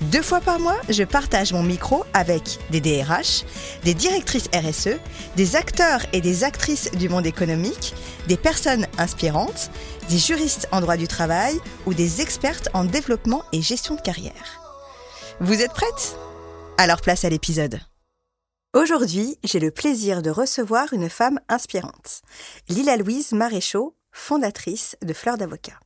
[0.00, 3.44] Deux fois par mois, je partage mon micro avec des DRH,
[3.82, 4.96] des directrices RSE,
[5.36, 7.94] des acteurs et des actrices du monde économique,
[8.28, 9.70] des personnes inspirantes,
[10.08, 14.62] des juristes en droit du travail ou des expertes en développement et gestion de carrière.
[15.40, 16.16] Vous êtes prêtes?
[16.78, 17.80] Alors place à l'épisode.
[18.74, 22.22] Aujourd'hui, j'ai le plaisir de recevoir une femme inspirante,
[22.68, 25.80] Lila Louise Maréchaux, fondatrice de Fleurs d'Avocat.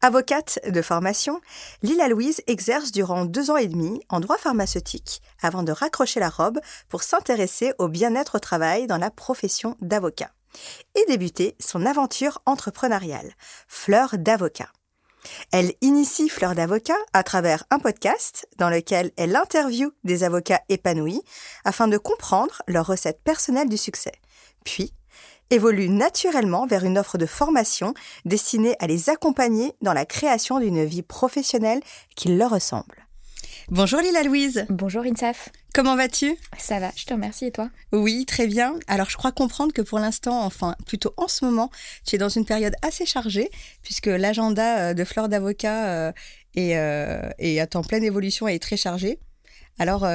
[0.00, 1.40] Avocate de formation,
[1.82, 6.28] Lila Louise exerce durant deux ans et demi en droit pharmaceutique avant de raccrocher la
[6.28, 10.30] robe pour s'intéresser au bien-être au travail dans la profession d'avocat
[10.94, 13.32] et débuter son aventure entrepreneuriale,
[13.66, 14.68] Fleur d'avocat.
[15.50, 21.22] Elle initie Fleur d'avocat à travers un podcast dans lequel elle interviewe des avocats épanouis
[21.64, 24.12] afin de comprendre leur recette personnelle du succès.
[24.64, 24.94] Puis,
[25.50, 27.94] évolue naturellement vers une offre de formation
[28.24, 31.80] destinée à les accompagner dans la création d'une vie professionnelle
[32.16, 33.06] qui leur ressemble.
[33.70, 34.64] Bonjour Lila Louise.
[34.70, 35.50] Bonjour Insaf.
[35.74, 36.36] Comment vas-tu?
[36.58, 37.68] Ça va, je te remercie et toi?
[37.92, 38.78] Oui, très bien.
[38.86, 41.70] Alors je crois comprendre que pour l'instant, enfin plutôt en ce moment,
[42.06, 43.50] tu es dans une période assez chargée
[43.82, 46.12] puisque l'agenda euh, de Fleur d'avocat euh,
[46.54, 49.18] est, euh, est en pleine évolution et est très chargé.
[49.78, 50.06] Alors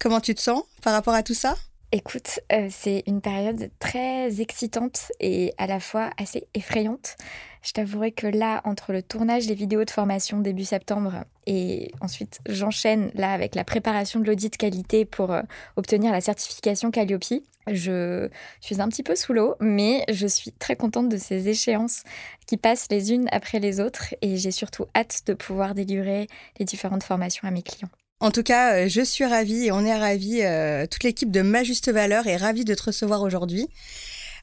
[0.00, 1.56] comment tu te sens par rapport à tout ça?
[1.90, 7.16] Écoute, euh, c'est une période très excitante et à la fois assez effrayante.
[7.62, 12.40] Je t'avouerai que là, entre le tournage des vidéos de formation début septembre et ensuite
[12.46, 15.40] j'enchaîne là avec la préparation de l'audit qualité pour euh,
[15.76, 18.28] obtenir la certification Calliope, je
[18.60, 22.02] suis un petit peu sous l'eau, mais je suis très contente de ces échéances
[22.46, 26.26] qui passent les unes après les autres et j'ai surtout hâte de pouvoir délivrer
[26.58, 27.90] les différentes formations à mes clients.
[28.20, 30.42] En tout cas, euh, je suis ravie et on est ravis.
[30.42, 33.68] Euh, toute l'équipe de Ma Juste Valeur est ravie de te recevoir aujourd'hui.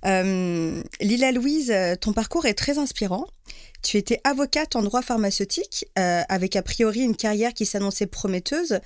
[0.05, 3.27] Euh, Lila Louise, ton parcours est très inspirant.
[3.83, 8.79] Tu étais avocate en droit pharmaceutique, avec a priori une carrière qui s'annonçait prometteuse.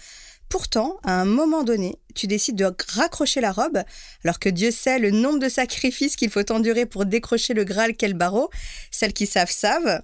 [0.50, 3.83] Pourtant, à un moment donné, tu décides de raccrocher la robe,
[4.23, 7.95] alors que Dieu sait le nombre de sacrifices qu'il faut endurer pour décrocher le Graal
[7.95, 8.50] qu'est le barreau.
[8.91, 10.01] Celles qui savent savent.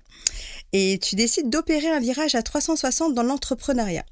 [0.71, 4.05] Et tu décides d'opérer un virage à 360 dans l'entrepreneuriat.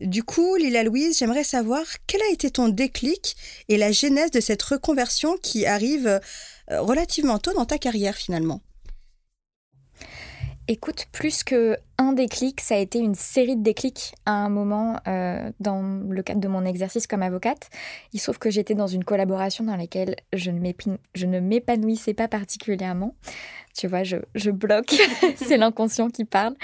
[0.00, 3.36] Du coup, Lila Louise, j'aimerais savoir quel a été ton déclic
[3.68, 8.60] et la genèse de cette reconversion qui arrive euh, relativement tôt dans ta carrière finalement.
[10.70, 15.00] Écoute, plus que un déclic, ça a été une série de déclics à un moment
[15.08, 17.70] euh, dans le cadre de mon exercice comme avocate.
[18.12, 23.14] Il se trouve que j'étais dans une collaboration dans laquelle je ne m'épanouissais pas particulièrement.
[23.74, 24.94] Tu vois, je, bloque,
[25.36, 26.54] c'est l'inconscient qui parle.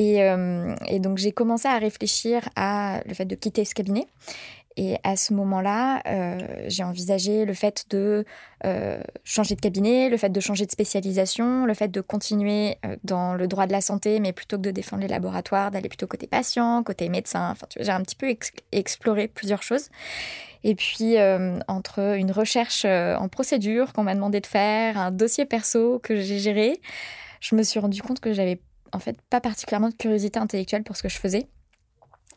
[0.00, 4.06] Euh, et donc j'ai commencé à réfléchir à le fait de quitter ce cabinet.
[4.76, 8.24] Et à ce moment-là, euh, j'ai envisagé le fait de
[8.64, 12.96] euh, changer de cabinet, le fait de changer de spécialisation, le fait de continuer euh,
[13.04, 16.06] dans le droit de la santé, mais plutôt que de défendre les laboratoires, d'aller plutôt
[16.06, 17.50] côté patient, côté médecin.
[17.50, 18.34] Enfin, j'ai un petit peu
[18.72, 19.88] exploré plusieurs choses.
[20.64, 21.16] Et puis,
[21.66, 26.38] entre une recherche en procédure qu'on m'a demandé de faire, un dossier perso que j'ai
[26.38, 26.80] géré,
[27.40, 28.60] je me suis rendu compte que j'avais
[28.92, 31.48] en fait pas particulièrement de curiosité intellectuelle pour ce que je faisais.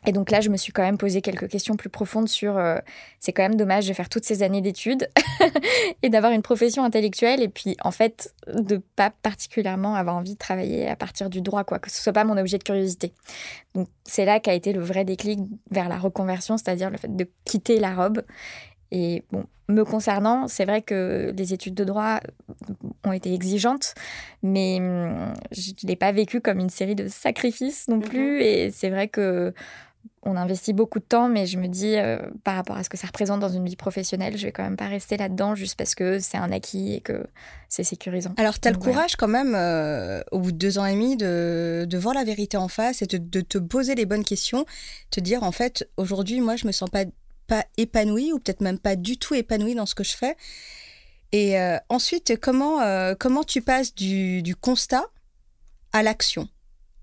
[0.06, 2.78] Et donc là, je me suis quand même posé quelques questions plus profondes sur euh,
[3.18, 5.08] c'est quand même dommage de faire toutes ces années d'études
[6.02, 10.38] et d'avoir une profession intellectuelle et puis en fait de pas particulièrement avoir envie de
[10.38, 13.12] travailler à partir du droit, quoi, que ce soit pas mon objet de curiosité.
[13.74, 15.40] Donc c'est là qu'a été le vrai déclic
[15.72, 18.22] vers la reconversion, c'est-à-dire le fait de quitter la robe
[18.92, 22.20] Et bon, me concernant, c'est vrai que les études de droit
[23.04, 23.94] ont été exigeantes,
[24.42, 28.38] mais hum, je ne l'ai pas vécu comme une série de sacrifices non plus.
[28.38, 28.42] Mm-hmm.
[28.42, 29.52] Et c'est vrai que
[30.26, 32.96] on investit beaucoup de temps, mais je me dis, euh, par rapport à ce que
[32.96, 35.94] ça représente dans une vie professionnelle, je vais quand même pas rester là-dedans juste parce
[35.94, 37.26] que c'est un acquis et que
[37.68, 38.34] c'est sécurisant.
[38.36, 41.16] Alors, tu as le courage quand même, euh, au bout de deux ans et demi,
[41.16, 44.66] de, voir la vérité en face et de, te poser les bonnes questions,
[45.10, 47.04] te dire, en fait, aujourd'hui, moi, je me sens pas,
[47.46, 50.36] pas épanouie ou peut-être même pas du tout épanouie dans ce que je fais.
[51.30, 52.80] Et euh, ensuite, comment,
[53.18, 55.04] comment tu passes du, du constat
[55.92, 56.48] à l'action?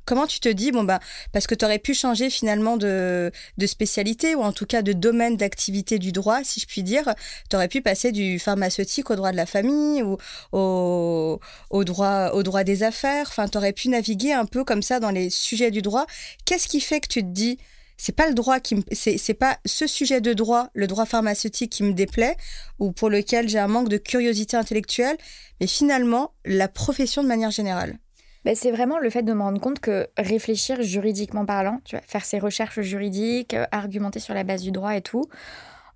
[0.06, 1.00] Comment tu te dis, bon, bah,
[1.32, 3.32] parce que tu aurais pu changer finalement de,
[3.66, 7.14] spécialité ou en tout cas de domaine d'activité du droit, si je puis dire.
[7.50, 10.18] Tu aurais pu passer du pharmaceutique au droit de la famille ou
[10.52, 11.40] au,
[11.84, 13.28] droit, au droit des affaires.
[13.30, 16.06] Enfin, tu aurais pu naviguer un peu comme ça dans les sujets du droit.
[16.46, 17.58] Qu'est-ce qui fait que tu te dis,
[17.98, 21.84] c'est pas le droit qui c'est pas ce sujet de droit, le droit pharmaceutique qui
[21.84, 22.36] me déplaît
[22.80, 25.18] ou pour lequel j'ai un manque de curiosité intellectuelle,
[25.62, 28.00] mais finalement la profession de manière générale?
[28.46, 32.04] Bah, c'est vraiment le fait de me rendre compte que réfléchir juridiquement parlant, tu vois,
[32.06, 35.30] faire ses recherches juridiques, euh, argumenter sur la base du droit et tout,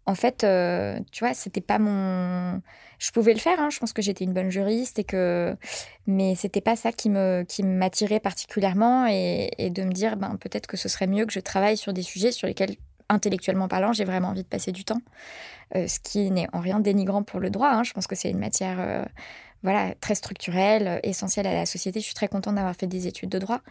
[0.08, 2.62] en fait, euh, tu vois, c'était pas mon.
[2.98, 5.56] Je pouvais le faire, hein, je pense que j'étais une bonne juriste et que.
[6.08, 10.66] Mais c'était pas ça qui me qui m'attirait particulièrement et, de me dire, ben, peut-être
[10.66, 12.78] que ce serait mieux que je travaille sur des sujets sur lesquels,
[13.10, 15.02] intellectuellement parlant, j'ai vraiment envie de passer du temps.
[15.76, 17.70] Euh, ce qui n'est en rien dénigrant pour le droit.
[17.70, 17.84] Hein.
[17.84, 19.06] Je pense que c'est une matière
[19.64, 22.00] voilà, très structurelle, euh, essentielle à la société.
[22.00, 23.62] Je suis très contente d'avoir fait des études de droit.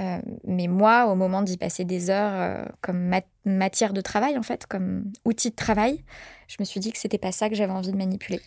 [0.00, 3.12] Euh, mais moi, au moment d'y passer des heures euh, comme
[3.44, 6.02] matière de travail, en fait, comme outil de travail,
[6.48, 8.40] je me suis dit que c'était pas ça que j'avais envie de manipuler.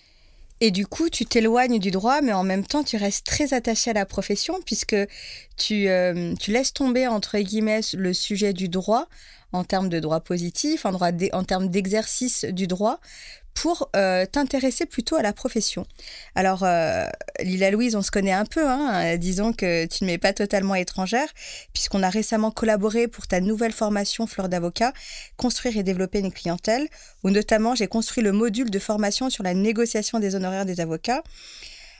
[0.59, 3.89] Et du coup, tu t'éloignes du droit, mais en même temps, tu restes très attaché
[3.89, 4.95] à la profession, puisque
[5.57, 5.87] tu,
[6.39, 9.07] tu laisses tomber, entre guillemets, le sujet du droit
[9.53, 12.99] en termes de droit positif, en, droit en termes d'exercice du droit,
[13.53, 15.85] pour euh, t'intéresser plutôt à la profession.
[16.35, 17.05] Alors, euh,
[17.41, 20.75] Lila Louise, on se connaît un peu, hein, disons que tu ne m'es pas totalement
[20.75, 21.27] étrangère,
[21.73, 24.93] puisqu'on a récemment collaboré pour ta nouvelle formation Fleur d'avocat,
[25.37, 26.87] construire et développer une clientèle,
[27.23, 31.23] où notamment j'ai construit le module de formation sur la négociation des honoraires des avocats.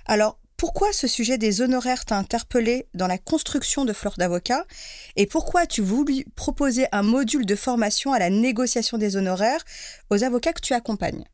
[0.06, 4.68] Alors, pourquoi ce sujet des honoraires t'a interpellé dans la construction de Fleur d'avocat?
[5.16, 9.64] Et pourquoi tu voulu proposer un module de formation à la négociation des honoraires
[10.12, 11.26] aux avocats que tu accompagnes?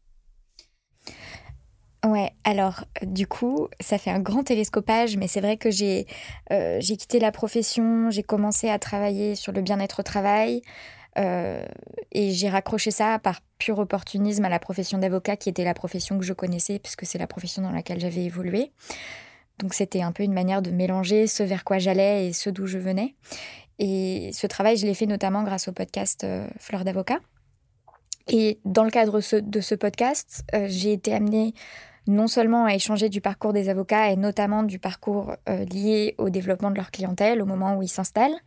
[2.06, 6.06] Ouais, alors du coup, ça fait un grand télescopage, mais c'est vrai que j'ai
[6.52, 10.62] euh, quitté la profession, j'ai commencé à travailler sur le bien-être au travail,
[11.18, 11.66] euh,
[12.12, 16.20] et j'ai raccroché ça par pur opportunisme à la profession d'avocat, qui était la profession
[16.20, 18.72] que je connaissais, puisque c'est la profession dans laquelle j'avais évolué.
[19.58, 22.68] Donc c'était un peu une manière de mélanger ce vers quoi j'allais et ce d'où
[22.68, 23.16] je venais.
[23.80, 27.20] Et ce travail, je l'ai fait notamment grâce au podcast euh, Fleur d'avocat.
[28.30, 31.54] Et dans le cadre de ce podcast, j'ai été amenée
[32.08, 36.30] non seulement à échanger du parcours des avocats et notamment du parcours euh, lié au
[36.30, 38.40] développement de leur clientèle au moment où ils s'installent.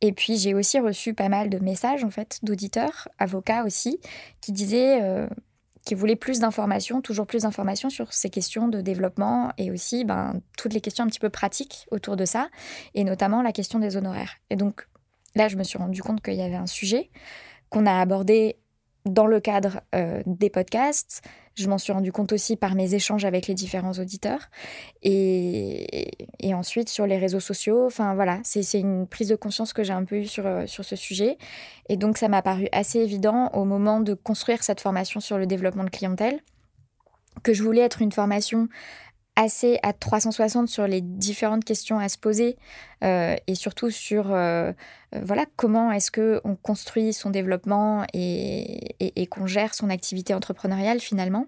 [0.00, 4.00] Et puis j'ai aussi reçu pas mal de messages en fait d'auditeurs, avocats aussi,
[4.40, 5.28] qui disaient euh,
[5.84, 10.40] qu'ils voulaient plus d'informations, toujours plus d'informations sur ces questions de développement et aussi ben,
[10.56, 12.48] toutes les questions un petit peu pratiques autour de ça,
[12.94, 14.36] et notamment la question des honoraires.
[14.50, 14.86] Et donc
[15.34, 17.10] là, je me suis rendu compte qu'il y avait un sujet
[17.68, 18.56] qu'on a abordé
[19.04, 21.22] dans le cadre euh, des podcasts,
[21.54, 24.48] je m'en suis rendu compte aussi par mes échanges avec les différents auditeurs.
[25.02, 26.08] Et,
[26.40, 29.92] et ensuite, sur les réseaux sociaux, enfin voilà, c'est une prise de conscience que j'ai
[29.92, 31.36] un peu eue euh, sur ce sujet.
[31.88, 35.46] Et donc, ça m'a paru assez évident au moment de construire cette formation sur le
[35.46, 36.40] développement de clientèle
[37.42, 38.68] que je voulais être une formation
[39.36, 42.56] assez à 360 sur les différentes questions à se poser
[43.02, 44.72] euh, et surtout sur euh,
[45.14, 50.34] euh, voilà comment est-ce que on construit son développement et, et, qu'on gère son activité
[50.34, 51.46] entrepreneuriale finalement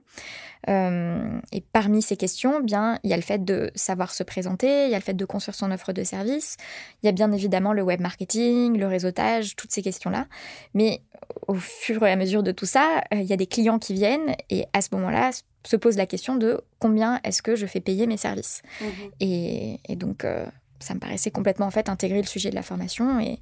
[0.67, 4.91] et parmi ces questions bien il y a le fait de savoir se présenter il
[4.91, 6.57] y a le fait de construire son offre de service
[7.03, 10.27] il y a bien évidemment le web marketing le réseautage toutes ces questions là
[10.73, 11.03] mais
[11.49, 14.35] au fur et à mesure de tout ça il y a des clients qui viennent
[14.49, 15.31] et à ce moment là
[15.67, 18.63] se pose la question de combien est-ce que je fais payer mes services.
[18.81, 19.11] Mhm.
[19.21, 20.47] Et, donc, euh,
[20.81, 23.39] ça me paraissait complètement en fait intégrer le sujet de la formation et,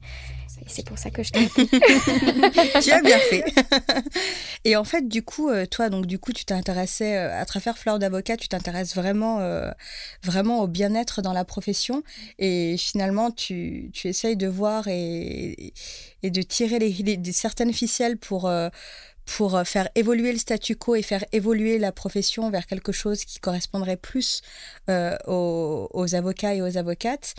[0.69, 1.49] c'est pour ça que je t'ai
[2.81, 3.43] Tu as bien fait.
[4.65, 7.77] et en fait, du coup, euh, toi, donc du coup, tu t'intéressais euh, à travers
[7.77, 9.41] Fleur d'avocat, tu t'intéresses vraiment,
[10.23, 12.05] vraiment au bien-être dans la profession
[12.39, 15.73] et finalement, tu, tu essayes de voir et,
[16.23, 18.49] et de tirer les, certaines ficelles pour
[19.27, 23.25] pour euh, faire évoluer le statu quo et faire évoluer la profession vers quelque chose
[23.25, 24.43] qui correspondrait plus
[24.89, 27.35] euh, aux, avocats et aux avocates.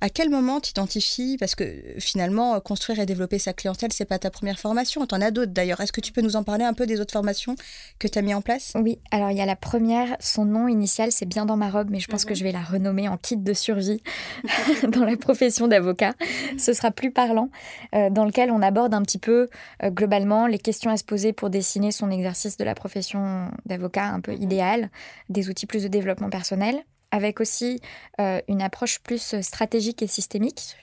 [0.00, 1.64] À quel moment tu identifies, parce que
[1.98, 5.52] finalement, construire et développer sa clientèle, c'est pas ta première formation, tu en as d'autres
[5.52, 5.80] d'ailleurs.
[5.80, 7.56] Est-ce que tu peux nous en parler un peu des autres formations
[7.98, 8.72] que tu as mis en place?
[8.74, 11.88] Oui, alors il y a la première, son nom initial, c'est bien dans ma robe,
[11.90, 12.36] mais je pense que mhm.
[12.36, 14.02] je vais la renommer en kit de survie
[14.88, 16.14] dans la profession d'avocat.
[16.58, 17.50] Ce sera plus parlant,
[17.94, 19.48] euh, dans lequel on aborde un petit peu
[19.82, 24.06] euh, globalement les questions à se poser pour dessiner son exercice de la profession d'avocat
[24.06, 24.42] un peu mhm.
[24.42, 24.90] idéal,
[25.28, 27.80] des outils plus de développement personnel avec aussi
[28.20, 30.76] euh, une approche plus stratégique et systémique,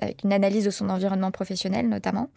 [0.00, 2.30] avec une analyse de son environnement professionnel notamment,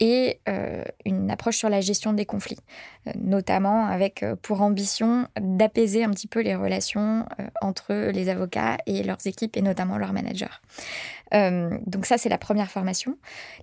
[0.00, 2.58] et euh, une approche sur la gestion des conflits,
[3.06, 7.26] euh, notamment avec pour ambition d'apaiser un petit peu les relations
[7.60, 10.46] entre les avocats et leurs équipes, et notamment leurs managers.
[11.32, 13.16] Euh, donc ça, c'est la première formation.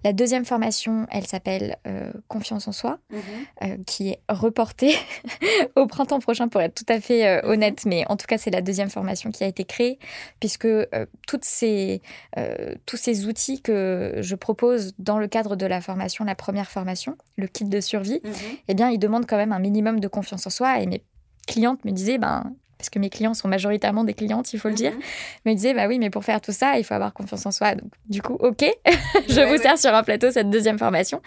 [0.04, 3.20] La deuxième formation, elle s'appelle euh, Confiance en soi, mhm.
[3.64, 4.96] euh, qui est reportée
[5.76, 7.50] au printemps prochain, pour être tout à fait mhm.
[7.50, 7.86] honnête.
[7.86, 10.00] Mais en tout cas, c'est la deuxième formation qui a été créée,
[10.40, 10.68] puisque
[11.28, 12.02] toutes ces,
[12.86, 17.18] tous ces outils que je propose dans le cadre de la formation, la première formation,
[17.38, 18.34] le kit de survie, mhm.
[18.68, 20.80] eh bien, ils demandent quand même un minimum de confiance en soi.
[20.80, 21.04] Et mes
[21.48, 24.74] clientes me disaient, ben, parce que mes clients sont majoritairement des clientes, il faut le
[24.74, 24.92] dire.
[24.92, 25.00] Mhm.
[25.46, 27.52] Mais ils disaient, bah oui, mais pour faire tout ça, il faut avoir confiance en
[27.52, 27.76] soi.
[27.76, 28.66] Donc, du coup, ok,
[29.30, 31.22] je vous sers sur un plateau cette deuxième formation.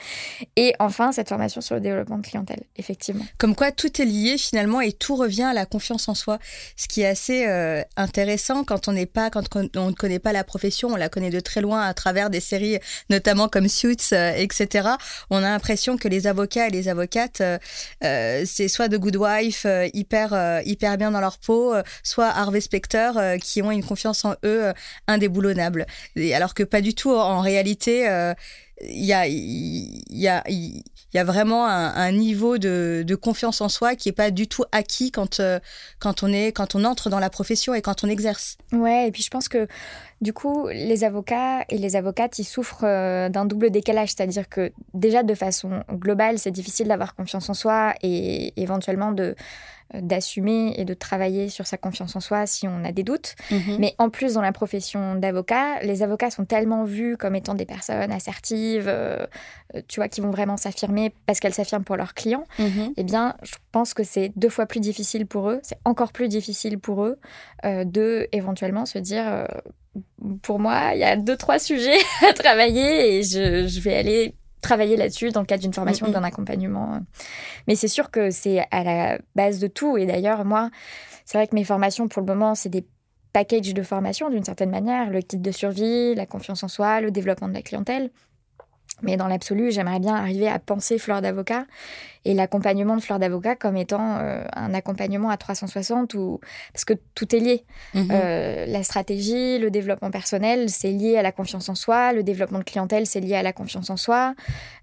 [0.56, 3.24] Et enfin, cette formation sur le développement de clientèle, effectivement.
[3.38, 6.40] Comme quoi, tout est lié finalement et tout revient à la confiance en soi.
[6.76, 9.44] Ce qui est assez euh, intéressant quand on n'est pas, quand
[9.76, 12.40] on ne connaît pas la profession, on la connaît de très loin à travers des
[12.40, 12.80] séries,
[13.10, 14.88] notamment comme Suits, euh, etc.
[15.30, 19.68] On a l'impression que les avocats et les avocates, euh, c'est soit de good wife,
[19.92, 24.32] hyper, hyper bien dans leur euh, soit Harvey Specter, euh, qui ont une confiance en
[24.44, 24.72] eux euh,
[25.06, 25.86] indéboulonnable.
[26.16, 28.08] Et alors que pas du tout, en réalité,
[28.80, 33.94] il y a, y, a, y a vraiment un, niveau de, de, confiance en soi
[33.94, 35.40] qui est pas du tout acquis quand,
[36.00, 38.56] quand, on est, quand on entre dans la profession et quand on exerce.
[38.72, 39.68] Ouais, et puis je pense que
[40.24, 42.84] du coup, les avocats et les avocates, ils souffrent
[43.28, 47.94] d'un double décalage, c'est-à-dire que déjà de façon globale, c'est difficile d'avoir confiance en soi
[48.02, 49.36] et éventuellement de
[49.94, 53.34] euh, d'assumer et de travailler sur sa confiance en soi si on a des doutes.
[53.50, 53.76] Mhm.
[53.78, 57.66] Mais en plus, dans la profession d'avocat, les avocats sont tellement vus comme étant des
[57.66, 59.26] personnes assertives, euh,
[59.74, 62.46] euh, tu vois, qui vont vraiment s'affirmer parce qu'elles s'affirment pour leurs clients.
[62.58, 62.94] Mhm.
[62.96, 66.28] Eh bien, je pense que c'est deux fois plus difficile pour eux, c'est encore plus
[66.28, 67.18] difficile pour eux
[67.64, 69.46] de éventuellement se dire,
[70.42, 71.98] pour moi, il y a deux, trois sujets
[72.28, 74.34] à travailler et je, je vais aller
[74.64, 77.00] travailler là-dessus dans le cadre d'une formation, d'un accompagnement.
[77.68, 79.96] Mais c'est sûr que c'est à la base de tout.
[79.98, 80.70] Et d'ailleurs, moi,
[81.24, 82.86] c'est vrai que mes formations, pour le moment, c'est des
[83.32, 87.10] packages de formation d'une certaine manière, le kit de survie, la confiance en soi, le
[87.10, 88.10] développement de la clientèle.
[89.02, 91.66] Mais dans l'absolu, j'aimerais bien arriver à penser fleur d'avocat
[92.24, 96.40] et l'accompagnement de fleur d'avocat comme étant euh, un accompagnement à 360 ou
[96.72, 97.64] parce que tout est lié.
[97.94, 98.08] Mhm.
[98.10, 102.12] Euh, la stratégie, le développement personnel, c'est lié à la confiance en soi.
[102.12, 104.34] Le développement de clientèle, c'est lié à la confiance en soi.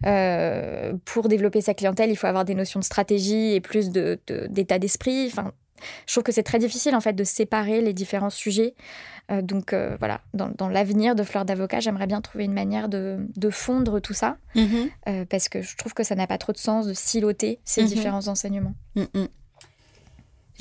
[0.06, 4.77] Euh, pour développer sa clientèle, il faut avoir des notions de stratégie et plus d'état
[4.77, 5.27] d'esprit.
[5.27, 5.51] Enfin,
[6.08, 8.76] je trouve que c'est très difficile en fait de séparer les différents sujets.
[9.32, 13.20] Euh, donc euh, voilà, dans, l'avenir de Fleur d'avocat, j'aimerais bien trouver une manière de,
[13.50, 14.90] fondre tout ça, mm-hmm.
[15.08, 17.84] euh, parce que je trouve que ça n'a pas trop de sens de siloter ces
[17.84, 17.88] mm-hmm.
[17.88, 18.74] différents enseignements.
[18.96, 19.28] Mm-hmm.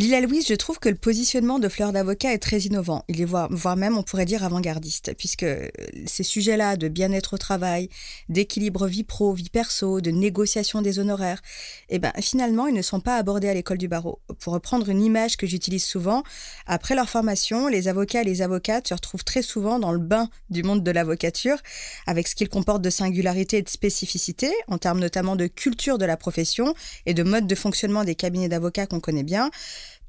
[0.00, 3.04] Lila Louise, je trouve que le positionnement de Fleur d'avocat est très innovant.
[3.08, 5.68] Il est voire, même, on pourrait dire, avant-gardiste, puisque euh,
[6.06, 7.90] ces sujets-là de bien-être au travail,
[8.30, 11.42] d'équilibre vie pro, vie perso, de négociation des honoraires,
[11.90, 14.20] eh ben, finalement, ils ne sont pas abordés à l'école du barreau.
[14.38, 16.22] Pour reprendre une image que j'utilise souvent,
[16.64, 20.30] après leur formation, les avocats et les avocates se retrouvent très souvent dans le bain
[20.48, 21.58] du monde de l'avocature,
[22.06, 26.06] avec ce qu'il comporte de singularité et de spécificité, en termes notamment de culture de
[26.06, 29.50] la profession et de mode de fonctionnement des cabinets d'avocats qu'on connaît bien.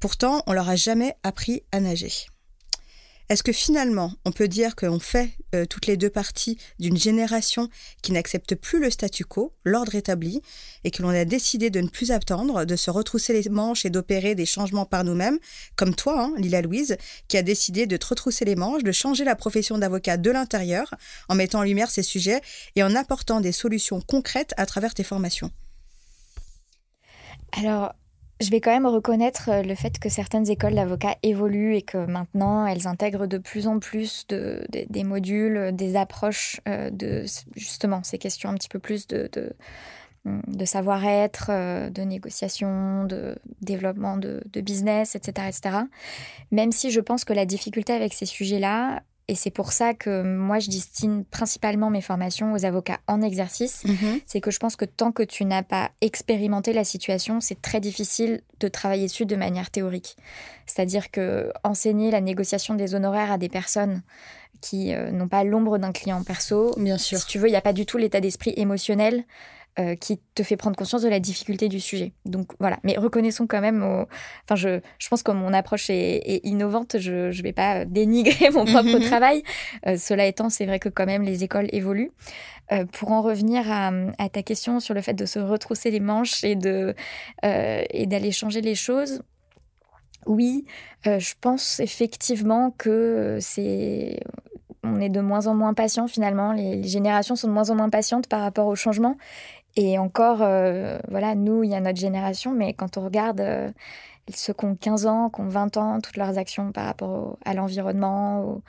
[0.02, 2.10] Pourtant, on leur a jamais appris à nager.
[3.28, 7.68] Est-ce que finalement, on peut dire qu'on fait euh, toutes les deux parties d'une génération
[8.02, 10.42] qui n'accepte plus le statu quo, l'ordre établi,
[10.82, 13.90] et que l'on a décidé de ne plus attendre, de se retrousser les manches et
[13.90, 15.38] d'opérer des changements par nous-mêmes,
[15.76, 16.96] comme toi, hein, Lila Louise,
[17.28, 20.92] qui a décidé de te retrousser les manches, de changer la profession d'avocat de l'intérieur,
[21.28, 22.40] en mettant en lumière ces sujets
[22.74, 25.52] et en apportant des solutions concrètes à travers tes formations?
[27.52, 27.94] Alors,
[28.42, 31.98] je vais quand même reconnaître euh, le fait que certaines écoles d'avocats évoluent et que
[31.98, 37.24] maintenant elles intègrent de plus en plus de, des modules, euh, des approches euh, de
[37.56, 39.52] justement ces questions un petit peu plus de, de,
[40.24, 41.50] mm, savoir-être,
[41.90, 45.76] de négociation, de développement de, business, etc., etc.
[46.50, 50.22] Même si je pense que la difficulté avec ces sujets-là, et c'est pour ça que
[50.22, 53.84] moi, je destine principalement mes formations aux avocats en exercice.
[53.84, 54.20] Mhm.
[54.26, 57.80] C'est que je pense que tant que tu n'as pas expérimenté la situation, c'est très
[57.80, 60.16] difficile de travailler dessus de manière théorique.
[60.66, 64.02] C'est-à-dire que enseigner la négociation des honoraires à des personnes
[64.60, 67.18] qui euh, n'ont pas l'ombre d'un client perso, Bien sûr.
[67.18, 69.24] si tu veux, il n'y a pas du tout l'état d'esprit émotionnel
[69.78, 72.12] euh, qui te fait prendre conscience de la difficulté du sujet.
[72.24, 74.06] Donc voilà, mais reconnaissons quand même, au...
[74.44, 78.50] enfin je, je pense que mon approche est, est innovante, je ne vais pas dénigrer
[78.50, 79.04] mon propre Mhm.
[79.06, 79.42] travail.
[79.86, 82.12] Euh, cela étant, c'est vrai que quand même les écoles évoluent.
[82.70, 86.00] Euh, pour en revenir à, à ta question sur le fait de se retrousser les
[86.00, 86.94] manches et de
[87.42, 89.22] et d'aller changer les choses.
[90.26, 90.64] Oui,
[91.04, 94.20] je pense effectivement que c'est
[94.84, 96.52] on est de moins en moins patient finalement.
[96.52, 99.16] Les, les générations sont de moins en moins patientes par rapport au changement.
[99.76, 103.42] Et encore, euh, voilà, nous, il y a notre génération, mais quand on regarde
[104.32, 107.54] ceux qui ont 15 ans, qui ont 20 ans, toutes leurs actions par rapport à
[107.54, 108.60] l'environnement,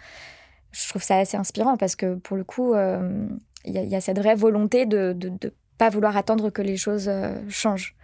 [0.74, 3.28] je trouve ça assez inspirant parce que pour le coup, euh,
[3.66, 7.36] il y a cette vraie volonté de ne pas vouloir attendre que les choses euh,
[7.48, 7.96] changent.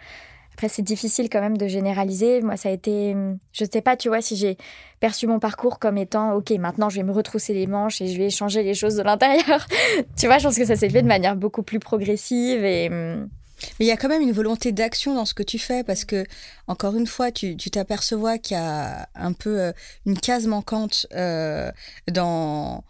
[0.59, 2.41] Après, c'est difficile quand même de généraliser.
[2.41, 3.15] Moi, ça a été.
[3.53, 4.57] Je sais pas, tu vois, si j'ai
[4.99, 8.17] perçu mon parcours comme étant OK, maintenant je vais me retrousser les manches et je
[8.17, 9.65] vais changer les choses de l'intérieur.
[10.17, 12.89] tu vois, je pense que ça s'est fait de manière beaucoup plus progressive et.
[12.89, 13.29] hum,
[13.79, 16.03] Mais il y a quand même une volonté d'action dans ce que tu fais parce
[16.03, 16.25] que,
[16.67, 19.71] encore une fois, tu tu t'aperçois qu'il y a un peu euh,
[20.05, 21.71] une case manquante euh,
[22.11, 22.83] dans,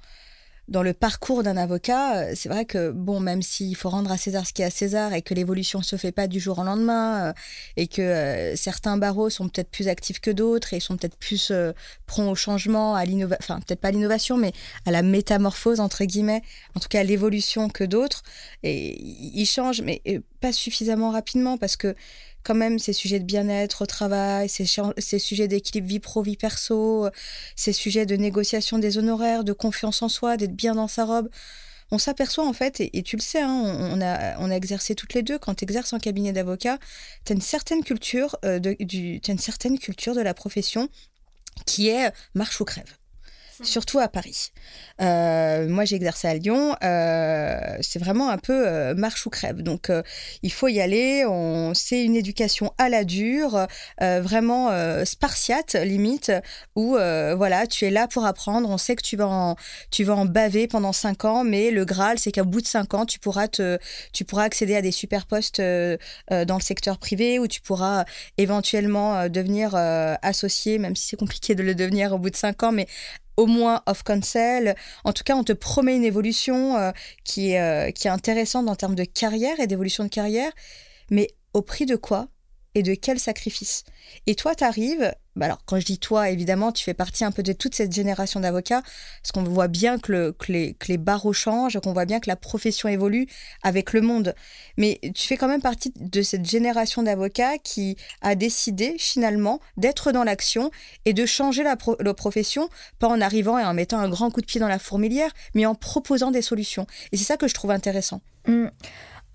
[0.70, 2.18] dans le parcours d'un avocat.
[2.18, 4.70] Euh, C'est vrai que, bon, même s'il faut rendre à César ce qui est à
[4.70, 7.34] César et que l'évolution ne se fait pas du jour au lendemain euh,
[7.76, 11.52] et que euh, certains barreaux sont peut-être plus actifs que d'autres et sont peut-être plus
[11.52, 11.74] euh,
[12.18, 14.52] au changement, à l'innovation, enfin, peut-être pas à l'innovation, mais
[14.86, 16.42] à la métamorphose, entre guillemets,
[16.76, 18.24] en tout cas à l'évolution que d'autres.
[18.64, 20.02] Et ils changent, mais
[20.40, 21.96] pas suffisamment rapidement parce que
[22.44, 24.66] quand même ces sujets de bien-être au travail, ces,
[25.20, 27.10] sujets d'équilibre vie pro, vie perso,
[27.56, 31.30] ces sujets de négociation des honoraires, de confiance en soi, d'être bien dans sa robe,
[31.92, 35.40] on s'aperçoit en fait, et, tu le sais, hein, on, a, exercé toutes les deux,
[35.40, 36.78] quand tu exerces en cabinet d'avocat,
[37.26, 40.90] tu as euh, une certaine culture de la profession
[41.66, 42.99] qui est marche ou crève.
[43.62, 44.52] Surtout à Paris.
[45.02, 46.76] Euh, moi, j'ai exercé à Lyon.
[46.84, 49.62] euh, c'est vraiment un peu euh, marche ou crève.
[49.62, 49.92] Donc,
[50.44, 51.26] il faut y aller.
[51.26, 53.68] On, c'est une éducation à la dure,
[54.00, 54.70] vraiment
[55.06, 56.32] spartiate limite,
[56.76, 58.70] où voilà, tu es là pour apprendre.
[58.70, 59.56] On sait que tu vas en,
[59.92, 62.94] tu vas en baver pendant cinq ans, mais le graal, c'est qu'à bout de cinq
[62.94, 67.48] ans, tu pourras tu pourras accéder à des super postes dans le secteur privé, où
[67.48, 68.06] tu pourras
[68.38, 72.72] éventuellement devenir associé, même si c'est compliqué de le devenir au bout de cinq ans,
[72.72, 72.88] mais
[73.40, 74.76] au moins off counsel.
[75.06, 76.92] En tout cas, on te promet une évolution euh,
[77.24, 80.52] qui, est, euh, qui est intéressante en termes de carrière et d'évolution de carrière,
[81.10, 82.28] mais au prix de quoi?
[82.76, 83.84] Et de quel sacrifice
[84.28, 87.32] Et toi, tu arrives, bah alors quand je dis toi, évidemment, tu fais partie un
[87.32, 88.82] peu de toute cette génération d'avocats,
[89.22, 92.30] parce qu'on voit bien que, le- que les, que barreaux changent, qu'on voit bien que
[92.30, 93.28] la profession évolue
[93.64, 94.36] avec le monde.
[94.78, 100.12] Mais tu fais quand même partie de cette génération d'avocats qui a décidé finalement d'être
[100.12, 100.70] dans l'action
[101.06, 104.30] et de changer la, pro- la profession, pas en arrivant et en mettant un grand
[104.32, 106.86] coup de pied dans la fourmilière, mais en proposant des solutions.
[107.12, 108.22] Et c'est ça que je trouve intéressant.
[108.48, 108.70] hum.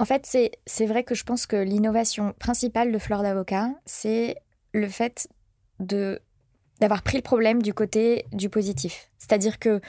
[0.00, 0.26] En fait,
[0.66, 4.36] c'est vrai que je pense que l'innovation principale de Fleur d'Avocat, c'est
[4.72, 5.28] le fait
[5.80, 6.20] de
[6.80, 9.08] d'avoir pris le problème du côté du positif.
[9.18, 9.80] C'est-à-dire que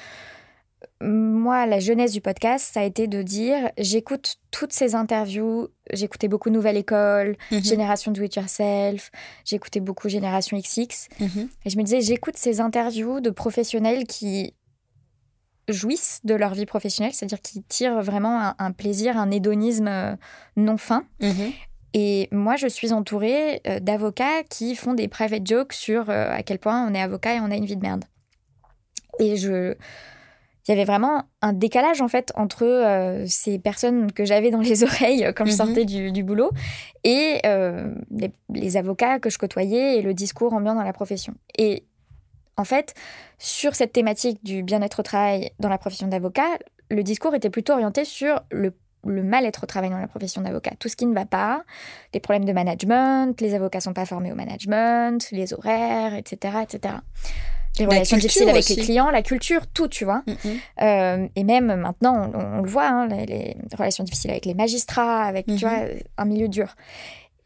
[1.01, 6.27] moi, la jeunesse du podcast, ça a été de dire j'écoute toutes ces interviews, j'écoutais
[6.27, 9.11] beaucoup Nouvelle École, Génération Do It Yourself,
[9.43, 11.49] j'écoutais beaucoup Génération XX, Mhm.
[11.65, 14.53] et je me disais j'écoute ces interviews de professionnels qui
[15.67, 20.15] jouissent de leur vie professionnelle, c'est-à-dire qui tirent vraiment un, un plaisir, un hédonisme euh,
[20.57, 21.05] non fin.
[21.21, 21.51] Mhm.
[21.93, 26.43] Et moi, je suis entourée euh, d'avocats qui font des private jokes sur euh, à
[26.43, 28.03] quel point on est avocat et on a une vie de merde.
[29.19, 29.73] Et je,
[30.67, 34.59] il y avait vraiment un décalage en fait entre euh, ces personnes que j'avais dans
[34.59, 35.57] les oreilles quand je Mhm.
[35.57, 36.51] sortais du, du boulot
[37.05, 41.33] et euh, les, les avocats que je côtoyais et le discours ambiant dans la profession.
[41.57, 41.85] Et
[42.57, 42.93] en fait,
[43.37, 46.47] sur cette thématique du bien-être au travail dans la profession d'avocat,
[46.89, 48.73] le discours était plutôt orienté sur le,
[49.05, 50.71] le mal-être au travail dans la profession d'avocat.
[50.79, 51.63] Tout ce qui ne va pas,
[52.13, 56.57] les problèmes de management, les avocats sont pas formés au management, les horaires, etc.
[56.63, 56.95] etc.
[57.77, 58.75] Les La relations difficiles avec aussi.
[58.77, 60.23] les clients, la culture, tout, tu vois.
[60.27, 60.57] Mhm.
[60.81, 64.53] Euh, et même maintenant, on, on le voit, hein, les, les relations difficiles avec les
[64.53, 65.79] magistrats, avec, tu vois,
[66.17, 66.73] un milieu dur.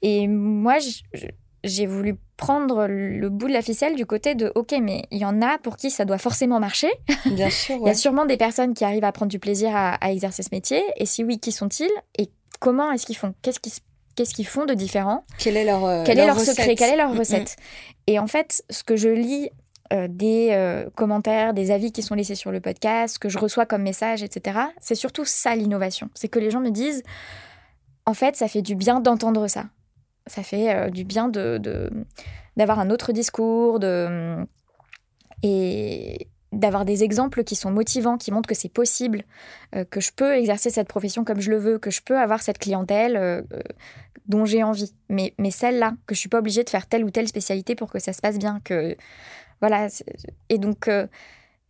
[0.04, 1.30] Et moi, j- j-
[1.64, 5.26] j'ai voulu prendre le bout de la ficelle du côté de, OK, mais il y
[5.26, 6.90] en a pour qui ça doit forcément marcher.
[7.26, 9.96] Bien sûr, Il y a sûrement des personnes qui arrivent à prendre du plaisir à,
[9.96, 10.82] à exercer ce métier.
[10.98, 11.92] Et si oui, qui sont-ils?
[12.18, 13.34] Et comment est-ce qu'ils font?
[13.42, 13.74] Qu'est-ce qu'ils
[14.16, 15.24] qu'est-ce qu'ils font de différent?
[15.38, 16.76] Quel est leur, euh, Quel est leur recette secret?
[16.76, 17.20] Quelle est leur Mhm.
[17.20, 17.56] recette?
[18.08, 19.50] Et en fait, ce que je lis
[20.08, 24.22] des commentaires, des avis qui sont laissés sur le podcast, que je reçois comme message,
[24.22, 24.60] etc.
[24.80, 26.10] C'est surtout ça l'innovation.
[26.14, 27.02] C'est que les gens me disent,
[28.06, 29.66] en fait, ça fait du bien d'entendre ça.
[30.30, 31.60] Ça fait du bien de,
[32.56, 34.46] d'avoir un autre discours, de,
[35.44, 39.24] et, d'avoir des exemples qui sont motivants, qui montrent que c'est possible,
[39.76, 42.42] euh, que je peux exercer cette profession comme je le veux, que je peux avoir
[42.42, 43.62] cette clientèle euh, euh,
[44.28, 44.94] dont j'ai envie.
[45.10, 47.92] Mais, mais celle-là, que je suis pas obligée de faire telle ou telle spécialité pour
[47.92, 48.62] que ça se passe bien.
[48.64, 48.96] Que,
[49.62, 49.88] voilà.
[50.50, 50.90] Et donc,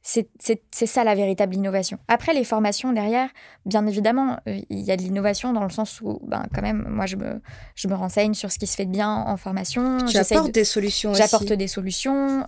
[0.01, 1.99] c'est ça la véritable innovation.
[2.07, 3.29] Après, les formations derrière,
[3.65, 7.05] bien évidemment, il y a de l'innovation dans le sens où, ben, quand même, moi,
[7.05, 7.41] je me,
[7.75, 10.05] je me renseigne sur ce qui se fait de bien en formation.
[10.05, 12.45] Tu apportes des solutions J'apporte des solutions.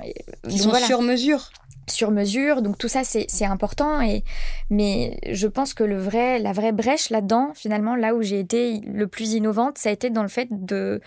[0.47, 1.51] Qui sont sur mesure
[1.89, 2.61] sur mesure.
[2.61, 4.01] Donc tout ça, c'est important.
[4.01, 4.23] Et,
[4.69, 8.79] mais je pense que le vrai, la vraie brèche là-dedans, finalement, là où j'ai été
[8.81, 11.01] le plus innovante, ça a été dans le fait de,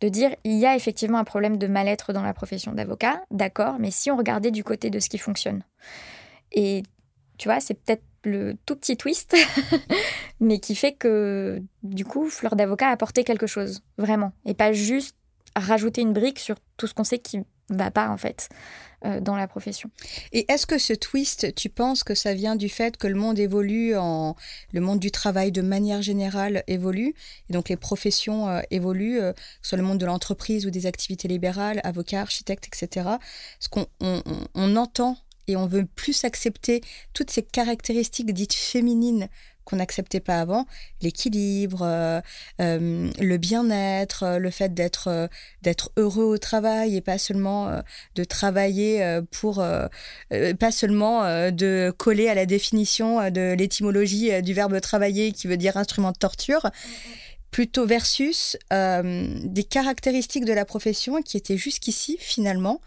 [0.00, 3.76] de dire il y a effectivement un problème de mal-être dans la profession d'avocat, d'accord,
[3.78, 5.62] mais si on regardait du côté de ce qui fonctionne.
[6.52, 6.82] Et
[7.38, 9.36] tu vois, c'est peut-être le tout petit twist,
[10.40, 14.72] mais qui fait que du coup, Fleur d'avocat a apporté quelque chose, vraiment, et pas
[14.72, 15.16] juste
[15.56, 18.48] rajouter une brique sur tout ce qu'on sait qui va pas en fait.
[19.06, 19.90] Euh, dans la profession.
[20.32, 23.38] Et est-ce que ce twist, tu penses que ça vient du fait que le monde
[23.38, 24.36] évolue, en...
[24.74, 27.14] le monde du travail de manière générale évolue,
[27.48, 31.28] et donc les professions euh, évoluent, euh, soit le monde de l'entreprise ou des activités
[31.28, 33.08] libérales, avocats, architectes, etc.
[33.58, 36.82] Ce qu'on on entend et on veut plus accepter
[37.14, 39.28] toutes ces caractéristiques dites féminines
[39.70, 40.66] qu'on n'acceptait pas avant,
[41.00, 42.20] l'équilibre, euh,
[42.60, 45.28] euh, le bien-être, euh, le fait d'être
[45.62, 47.80] d'être heureux au travail et pas seulement
[48.16, 49.62] de travailler pour
[50.58, 55.76] pas seulement de coller à la définition de l'étymologie du verbe travailler qui veut dire
[55.76, 56.70] instrument de torture
[57.50, 62.80] plutôt versus des caractéristiques de la profession qui étaient jusqu'ici finalement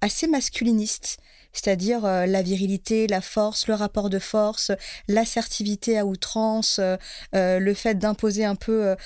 [0.00, 1.18] assez masculinistes
[1.52, 4.72] c'est-à-dire euh, la virilité, la force, le rapport de force,
[5.08, 6.96] l'assertivité à outrance, euh,
[7.34, 8.96] euh, le fait d'imposer un peu,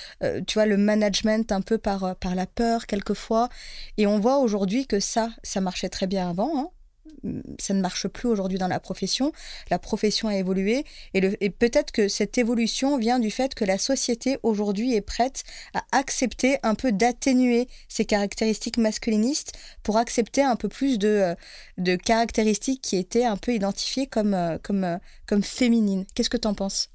[0.46, 3.48] tu vois, le management un peu par, par la peur quelquefois.
[3.98, 6.58] Et on voit aujourd'hui que ça, ça marchait très bien avant.
[6.58, 6.70] Hein
[7.58, 9.32] ça ne marche plus aujourd'hui dans la profession.
[9.70, 14.38] La profession a évolué et, peut-être que cette évolution vient du fait que la société
[14.42, 20.68] aujourd'hui est prête à accepter un peu d'atténuer ces caractéristiques masculinistes pour accepter un peu
[20.68, 21.34] plus de,
[21.78, 26.06] de caractéristiques qui étaient un peu identifiées comme, comme, comme féminines.
[26.14, 26.90] Qu'est-ce que tu en penses?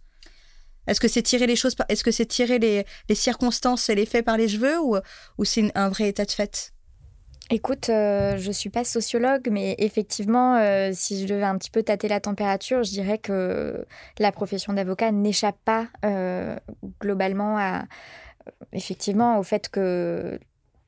[0.87, 4.25] Est-ce que c'est tirer les choses, est-ce que c'est tirer les, circonstances et les faits
[4.25, 6.73] par les cheveux ou c'est un vrai état de fait?
[7.53, 11.69] Écoute, euh, je ne suis pas sociologue, mais effectivement, euh, si je devais un petit
[11.69, 13.85] peu tâter la température, je dirais que
[14.19, 16.55] la profession d'avocat n'échappe pas euh,
[17.01, 17.83] globalement à,
[18.71, 20.39] effectivement, au fait que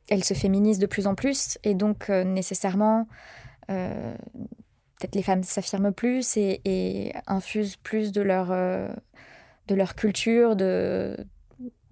[0.09, 3.07] elle se féminise de plus en plus, et donc nécessairement,
[3.67, 11.15] peut-être les femmes s'affirment plus et, et, infusent plus de leur de leur culture, de,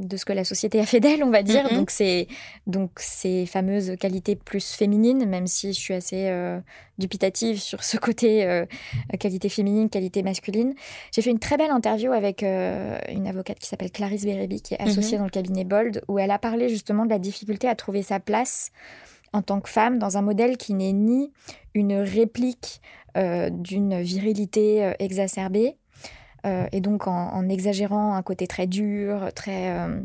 [0.01, 1.65] de ce que la société a fait d'elle, on va dire.
[1.65, 1.75] Mm-hmm.
[1.75, 2.27] Donc c'est
[2.67, 6.59] donc ces fameuses qualités plus féminines, même si je suis assez euh,
[6.97, 8.65] dubitative sur ce côté euh,
[9.19, 10.73] qualité féminine, qualité masculine.
[11.13, 14.73] J'ai fait une très belle interview avec euh, une avocate qui s'appelle Clarisse Bérébi, qui
[14.73, 15.19] est associée mm-hmm.
[15.19, 18.19] dans le cabinet Bold, où elle a parlé justement de la difficulté à trouver sa
[18.19, 18.71] place
[19.33, 21.31] en tant que femme dans un modèle qui n'est ni
[21.73, 22.81] une réplique
[23.15, 25.77] d'une virilité exacerbée,
[26.45, 30.01] euh, et donc en, exagérant un côté très dur, très euh,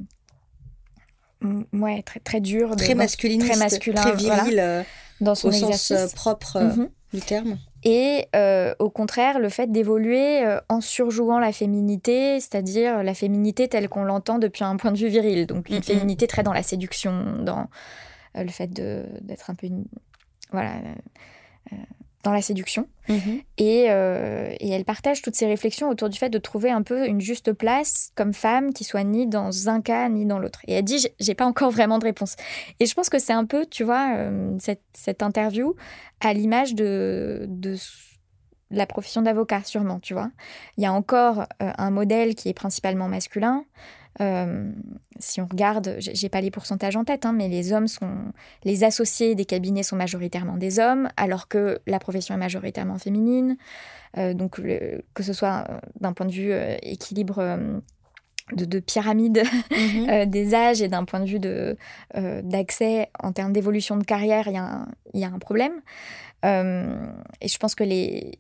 [1.73, 4.83] ouais, très très dur, très masculiniste, très masculin, très viril euh,
[5.21, 5.97] dans son au exercice.
[5.97, 6.91] sens propre mhm.
[7.15, 7.59] du terme.
[7.85, 8.27] Et
[8.81, 14.39] au contraire, le fait d'évoluer en surjouant la féminité, c'est-à-dire la féminité telle qu'on l'entend
[14.39, 17.69] depuis un point de vue viril, donc une féminité très dans la séduction, dans
[18.35, 19.85] le fait d'être un peu une,
[20.51, 20.73] voilà
[22.27, 22.89] dans la séduction.
[23.09, 23.41] Mhm.
[23.57, 27.07] Et, euh, et, elle partage toutes ces réflexions autour du fait de trouver un peu
[27.07, 30.59] une juste place comme femme qui soit ni dans un cas ni dans l'autre.
[30.67, 32.35] Et elle dit, j'ai pas encore vraiment de réponse.
[32.81, 35.77] Et je pense que c'est un peu, tu vois, euh, cette, cette, interview
[36.21, 37.77] à l'image de, de
[38.73, 40.33] la profession d'avocat, sûrement, tu vois.
[40.77, 43.65] Il y a encore euh, un modèle qui est principalement masculin.
[44.21, 44.71] Euh,
[45.19, 48.33] si on regarde, j'ai pas les pourcentages en tête, hein, mais les hommes sont,
[48.65, 53.57] les associés des cabinets sont majoritairement des hommes, alors que la profession est majoritairement féminine.
[54.17, 54.61] Euh, donc
[55.15, 56.53] que ce soit euh, d'un point de vue
[56.83, 57.59] équilibre
[58.53, 60.27] de, pyramide mhm.
[60.27, 61.77] des âges et d'un point de vue de,
[62.15, 64.55] d'accès en termes d'évolution de carrière, il
[65.15, 65.81] y, y, a un problème.
[66.45, 68.33] et je pense que les,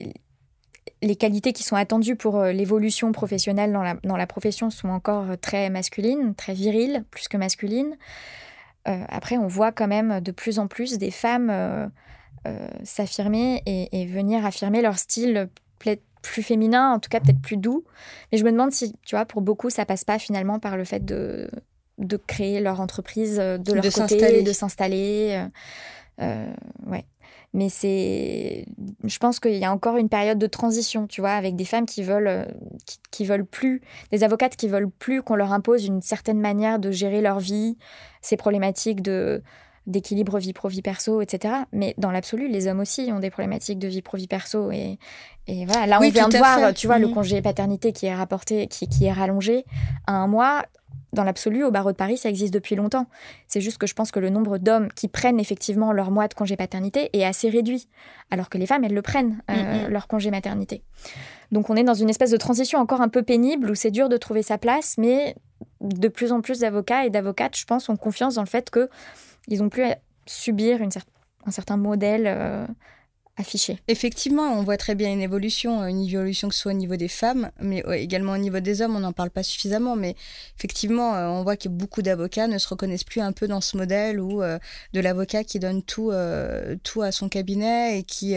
[1.07, 4.89] les qualités qui sont attendues pour euh, l'évolution professionnelle dans la, dans la, profession sont
[4.89, 7.97] encore euh, très masculines, très viriles, plus que masculines.
[8.89, 11.91] Euh, après, on voit quand même de plus en plus des femmes
[12.85, 15.49] s'affirmer et, venir affirmer leur style
[16.23, 17.85] plus féminin, en tout cas peut-être plus doux.
[18.31, 20.85] Mais je me demande si, tu vois, pour beaucoup, ça passe pas finalement par le
[20.85, 21.51] fait de,
[21.99, 25.45] de créer leur entreprise de leur côté, de s'installer.
[26.21, 27.05] ouais.
[27.57, 28.67] Mais c'est,
[29.03, 31.87] je pense qu'il y a encore une période de transition, tu vois, avec des femmes
[31.87, 32.45] qui veulent, euh,
[33.11, 33.81] qui, veulent plus,
[34.13, 37.79] des avocates qui veulent plus qu'on leur impose une certaine manière de gérer leur vie,
[38.21, 39.43] ces problématiques de
[39.87, 41.55] d'équilibre vie pro vie perso, etc.
[41.73, 44.99] Mais dans l'absolu, les hommes aussi ont des problématiques de vie pro vie perso et,
[45.47, 45.87] et voilà.
[45.87, 47.15] Là, on vient de voir, tu vois, le mmh.
[47.15, 49.65] congé paternité qui est rapporté, qui, qui est rallongé
[50.07, 50.65] à un mois
[51.13, 53.07] dans l'absolu, au barreau de Paris, ça existe depuis longtemps.
[53.47, 56.35] C'est juste que je pense que le nombre d'hommes qui prennent effectivement leur mois de
[56.35, 57.89] congé paternité est assez réduit,
[58.31, 59.93] alors que les femmes, elles le prennent, euh, mm, mm.
[59.93, 60.83] leur congé maternité.
[61.53, 64.09] Donc on est dans une espèce de transition encore un peu pénible où c'est dur
[64.09, 65.37] de trouver sa place, mais
[65.81, 69.63] de plus en plus d'avocats et d'avocates, je pense, ont confiance dans le fait qu'ils
[69.63, 72.67] n'ont plus à subir un certain modèle euh,
[73.87, 77.09] Effectivement, on voit très bien une évolution, une évolution que ce soit au niveau des
[77.09, 80.17] femmes, mais également au niveau des hommes, on n'en parle pas suffisamment, mais
[80.57, 83.77] effectivement, euh, on voit que beaucoup d'avocats ne se reconnaissent plus un peu dans ce
[83.77, 84.59] modèle où euh,
[84.95, 88.37] de l'avocat qui donne tout, euh, tout à son cabinet et qui,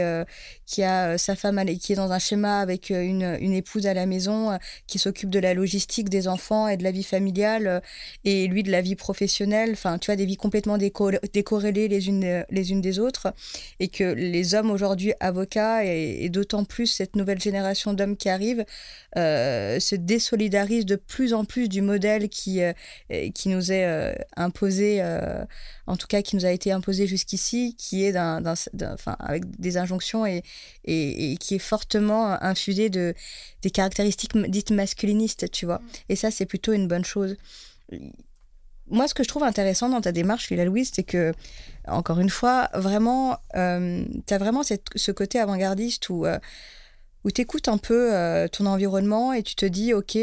[0.69, 4.05] qui a sa femme qui est dans un schéma avec une, une épouse à la
[4.05, 7.81] maison, qui s'occupe de la logistique des enfants et de la vie familiale,
[8.25, 12.45] et lui de la vie professionnelle, enfin, tu vois, des vies complètement décorrélées les unes,
[12.49, 13.33] les unes des autres,
[13.79, 18.29] et que les hommes aujourd'hui aujourd'hui avocat et, d'autant plus cette nouvelle génération d'hommes qui
[18.29, 18.65] arrivent
[19.17, 22.73] euh, se désolidarisent de plus en plus du modèle qui, euh,
[23.35, 25.03] qui nous est euh, imposé,
[25.89, 29.77] en tout cas qui nous a été imposé jusqu'ici, qui est d'un, enfin, avec des
[29.77, 30.43] injonctions et,
[30.85, 33.13] et, qui est fortement infusé de,
[33.61, 35.81] des caractéristiques dites masculinistes, tu vois.
[36.07, 37.35] Et ça, c'est plutôt une bonne chose
[38.89, 41.33] moi, ce que je trouve intéressant dans ta démarche, Lila Louise, c'est que,
[41.87, 46.39] encore une fois, vraiment, euh, tu as vraiment cette, ce côté avant-gardiste où, euh,
[47.23, 50.17] où tu écoutes un peu euh, ton environnement et tu te dis, OK,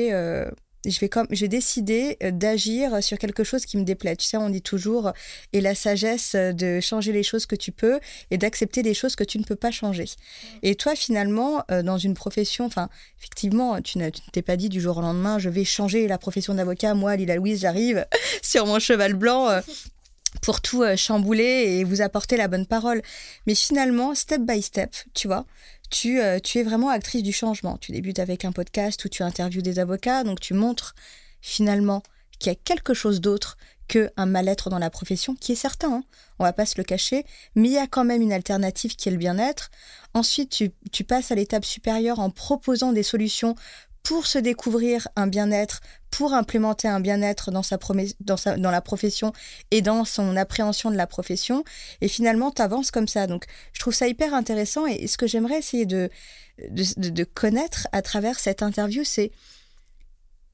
[0.91, 4.17] je vais comme j'ai décidé euh, d'agir sur quelque chose qui me déplaît.
[4.17, 5.13] Tu sais, on dit toujours
[5.53, 9.25] et la sagesse de changer les choses que tu peux et d'accepter les choses que
[9.25, 10.07] tu ne peux pas changer.
[10.63, 14.81] Et toi, finalement, euh, dans une profession, enfin, effectivement, tu ne t'es pas dit du
[14.81, 16.95] jour au lendemain, je vais changer la profession d'avocat.
[16.95, 18.07] Moi, Lila Louise, j'arrive
[18.43, 19.61] sur mon cheval blanc.
[20.37, 23.03] Euh, pour tout chambouler et vous apporter la bonne parole.
[23.47, 25.47] Mais finalement, step by step, tu vois,
[26.05, 27.79] euh, tu, es vraiment actrice du changement.
[27.79, 30.95] Tu débutes avec un podcast où tu interviews des avocats, donc tu montres
[31.41, 32.03] finalement
[32.39, 33.57] qu'il y a quelque chose d'autre
[33.89, 36.05] qu'un mal-être dans la profession, qui est certain, hein.
[36.41, 39.09] on va pas se le cacher, mais il y a quand même une alternative qui
[39.09, 39.71] est le bien-être.
[40.13, 43.55] Ensuite, tu, tu passes à l'étape supérieure en proposant des solutions
[44.07, 45.81] pour se découvrir un bien-être,
[46.13, 49.33] pour implémenter un bien-être dans, sa, dans, la profession
[49.73, 51.65] et dans son appréhension de la profession.
[52.01, 53.27] Et finalement, tu avances comme ça.
[53.27, 54.87] Donc, je trouve ça hyper intéressant.
[54.87, 56.09] Et ce que j'aimerais essayer de,
[56.71, 59.33] de, de, connaître à travers cette interview, c'est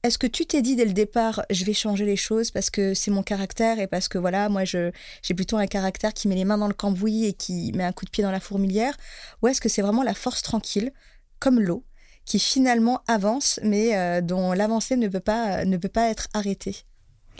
[0.01, 2.95] est-ce que tu t'es dit dès le départ, je vais changer les choses parce que
[2.95, 4.91] c'est mon caractère et parce que voilà, moi, j'ai
[5.35, 8.05] plutôt un caractère qui met les mains dans le cambouis et qui met un coup
[8.05, 8.97] de pied dans la fourmilière
[9.43, 10.91] Ou est-ce que c'est vraiment la force tranquille,
[11.37, 11.85] comme l'eau,
[12.25, 16.75] qui finalement avance, mais euh, dont l'avancée ne, peut pas, ne peut pas être arrêtée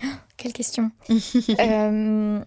[0.38, 0.92] Quelle question
[1.60, 2.40] euh,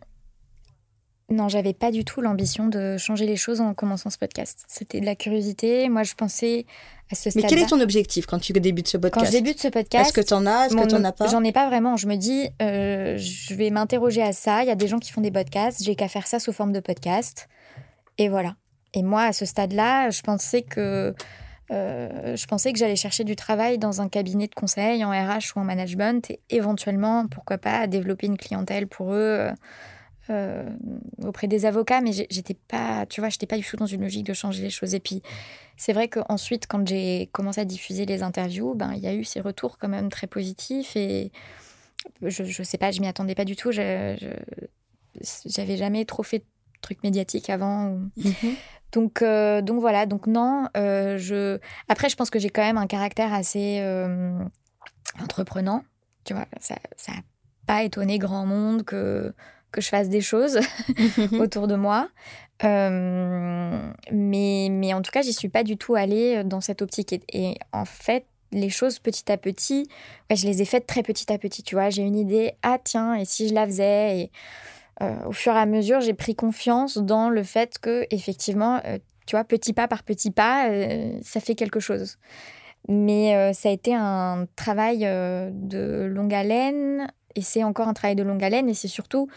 [1.30, 4.64] Non, j'avais pas du tout l'ambition de changer les choses en commençant ce podcast.
[4.68, 5.88] C'était de la curiosité.
[5.88, 6.66] Moi, je pensais
[7.10, 7.42] à ce stade.
[7.42, 10.06] Mais quel est ton objectif quand tu débutes ce podcast Quand je débute ce podcast.
[10.06, 11.96] Est-ce que tu en as Est-ce que tu n'en as pas J'en ai pas vraiment.
[11.96, 14.62] Je me dis, euh, je vais m'interroger à ça.
[14.62, 15.82] Il y a des gens qui font des podcasts.
[15.82, 17.48] J'ai qu'à faire ça sous forme de podcast.
[18.18, 18.56] Et voilà.
[18.94, 21.14] Et moi, à ce stade-là, je pensais que
[21.70, 25.56] euh, je pensais que j'allais chercher du travail dans un cabinet de conseil en RH
[25.56, 29.52] ou en management et éventuellement, pourquoi pas, développer une clientèle pour eux euh,
[30.30, 30.70] euh,
[31.24, 32.00] auprès des avocats.
[32.00, 34.70] Mais j'étais pas, tu vois, j'étais pas du tout dans une logique de changer les
[34.70, 34.94] choses.
[34.94, 35.22] Et puis,
[35.76, 39.24] c'est vrai qu'ensuite, quand j'ai commencé à diffuser les interviews, ben, il y a eu
[39.24, 41.32] ces retours quand même très positifs et
[42.22, 43.72] je, je sais pas, je m'y attendais pas du tout.
[43.72, 44.16] J'avais
[45.76, 46.44] jamais trop fait
[46.86, 47.98] trucs médiatiques avant.
[48.18, 48.54] Mm-hmm.
[48.92, 50.68] Donc, euh, donc voilà, donc non.
[50.76, 51.58] Euh, je...
[51.88, 54.38] Après, je pense que j'ai quand même un caractère assez euh,
[55.20, 55.84] entreprenant.
[56.24, 56.76] Tu vois, ça
[57.08, 57.20] n'a
[57.66, 59.34] pas étonné grand monde que,
[59.70, 60.60] que je fasse des choses
[61.38, 62.08] autour de moi.
[62.62, 67.14] mais, mais en tout cas, j'y suis pas du tout allée dans cette optique.
[67.32, 69.88] Et, en fait, les choses petit à petit,
[70.30, 71.62] je les ai faites très petit à petit.
[71.62, 74.20] Tu vois, j'ai une idée, ah tiens, et si je la faisais?
[74.20, 74.30] Et
[75.00, 79.36] au fur et à mesure, j'ai pris confiance dans le fait que, effectivement, euh, tu
[79.36, 82.16] vois, petit pas par petit pas, euh, ça fait quelque chose.
[82.88, 88.22] Mais ça a été un travail de longue haleine, et c'est encore un travail de
[88.22, 89.28] longue haleine, et c'est surtout,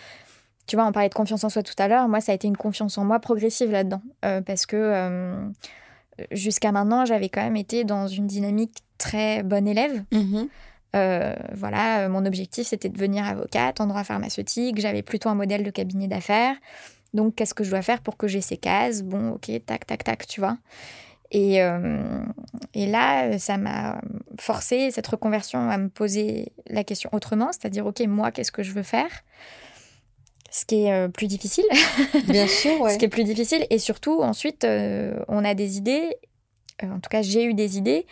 [0.68, 2.08] tu vois, on parlait de confiance en soi tout à l'heure.
[2.08, 4.04] Moi, ça a été une confiance en moi progressive là-dedans.
[4.46, 5.50] parce que
[6.32, 10.04] jusqu'à maintenant, j'avais quand même été dans une dynamique très bonne élève.
[10.94, 14.80] Mmh voilà, mon objectif, c'était de devenir avocate en droit pharmaceutique.
[14.80, 16.56] J'avais plutôt un modèle de cabinet d'affaires.
[17.14, 19.02] Donc, qu'est-ce que je dois faire pour que j'ai ces cases?
[19.02, 20.58] Bon, ok, tac, tac, tac, tu vois.
[21.32, 22.24] Et, euh,
[22.74, 24.02] et là, ça m'a
[24.40, 28.72] forcé, cette reconversion, à me poser la question autrement, c'est-à-dire, ok, moi, qu'est-ce que je
[28.72, 29.10] veux faire?
[30.52, 31.66] Ce qui est euh, plus difficile.
[32.28, 32.94] Bien sûr, ouais.
[32.94, 33.66] Ce qui est plus difficile.
[33.70, 36.16] Et surtout, ensuite, euh, on a des idées.
[36.82, 38.08] en tout cas, j'ai eu des idées.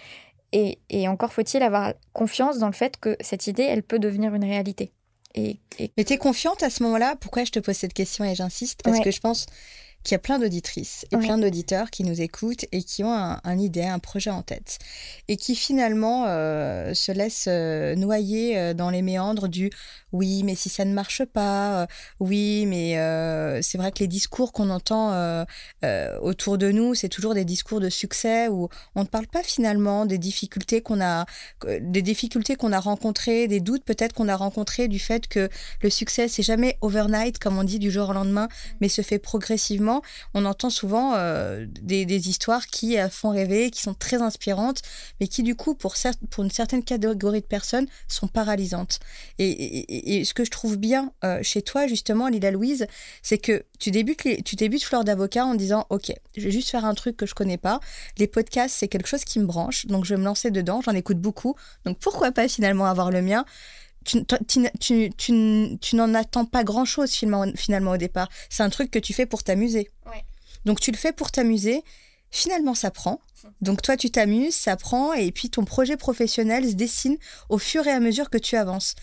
[0.54, 4.34] Et, et encore faut-il avoir confiance dans le fait que cette idée, elle peut devenir
[4.34, 4.94] une réalité.
[5.36, 5.60] Et,
[5.98, 7.16] Mais tu es confiante à ce moment-là?
[7.20, 8.82] Pourquoi je te pose cette question et j'insiste?
[8.84, 9.46] Parce que je pense
[10.04, 13.60] qu'il y a plein d'auditrices et plein d'auditeurs qui nous écoutent et qui ont un,
[13.60, 14.80] idée, un projet en tête.
[15.28, 19.70] Et qui finalement euh, se laissent euh, noyer euh, dans les méandres du
[20.14, 21.86] oui, mais si ça ne marche pas,
[22.22, 22.94] oui, mais
[23.62, 25.46] c'est vrai que les discours qu'on entend
[26.22, 30.06] autour de nous, c'est toujours des discours de succès où on ne parle pas finalement
[30.06, 31.26] des difficultés qu'on a,
[31.82, 35.50] des difficultés qu'on a rencontrées, des doutes peut-être qu'on a rencontrés du fait que
[35.82, 38.48] le succès c'est jamais overnight comme on dit du jour au lendemain,
[38.80, 39.87] mais se fait progressivement
[40.34, 44.82] on entend souvent euh, des, histoires qui euh, font rêver, qui sont très inspirantes,
[45.20, 45.96] mais qui du coup, pour,
[46.38, 49.00] une certaine catégorie de personnes, sont paralysantes.
[49.40, 52.88] Et, ce que je trouve bien euh, chez toi, justement, Lila Louise,
[53.22, 56.86] c'est que tu débutes, tu débutes Fleur d'avocat en disant, OK, je vais juste faire
[56.86, 57.80] un truc que je connais pas.
[58.18, 60.94] Les podcasts, c'est quelque chose qui me branche, donc je vais me lancer dedans, j'en
[60.94, 61.56] écoute beaucoup.
[61.86, 63.46] Donc pourquoi pas finalement avoir le mien?
[64.08, 65.12] Tu,
[65.80, 68.30] tu, n'en attends pas grand-chose finalement, au départ.
[68.50, 69.90] C'est un truc que tu fais pour t'amuser.
[70.66, 71.84] Donc tu le fais pour t'amuser.
[72.30, 73.22] Finalement, ça prend.
[73.62, 77.18] Donc toi, tu t'amuses, ça prend, et puis ton projet professionnel se dessine
[77.50, 78.96] au fur et à mesure que tu avances.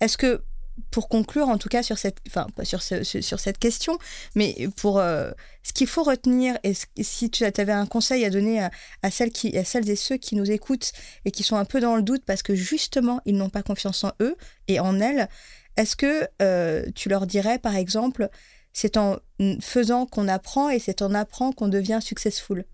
[0.00, 0.42] Est-ce que
[0.90, 3.98] pour conclure, en tout cas, sur cette, enfin, sur, sur cette question,
[4.34, 5.30] mais pour euh,
[5.62, 8.60] ce qu'il faut retenir, et si tu avais un conseil à donner
[9.02, 10.92] à, celles qui, à celles et ceux qui nous écoutent
[11.24, 14.04] et qui sont un peu dans le doute parce que justement, ils n'ont pas confiance
[14.04, 14.36] en eux
[14.66, 15.28] et en elles,
[15.76, 18.28] est-ce que euh, tu leur dirais, par exemple,
[18.72, 19.18] c'est en
[19.60, 22.64] faisant qu'on apprend et c'est en apprend qu'on devient successful?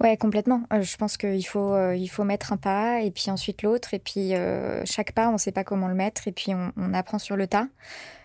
[0.00, 0.62] Ouais, complètement.
[0.72, 3.94] Euh, je pense qu'il faut, euh, il faut mettre un pas et puis ensuite l'autre.
[3.94, 6.94] Et puis euh, chaque pas, on ne sait pas comment le mettre et puis on,
[6.94, 7.68] apprend sur le tas.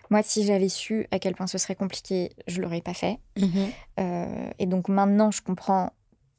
[0.10, 3.20] Moi, si j'avais su à quel point ce serait compliqué, je l'aurais pas fait.
[3.38, 3.72] Mhm.
[4.60, 5.92] et donc maintenant, je comprends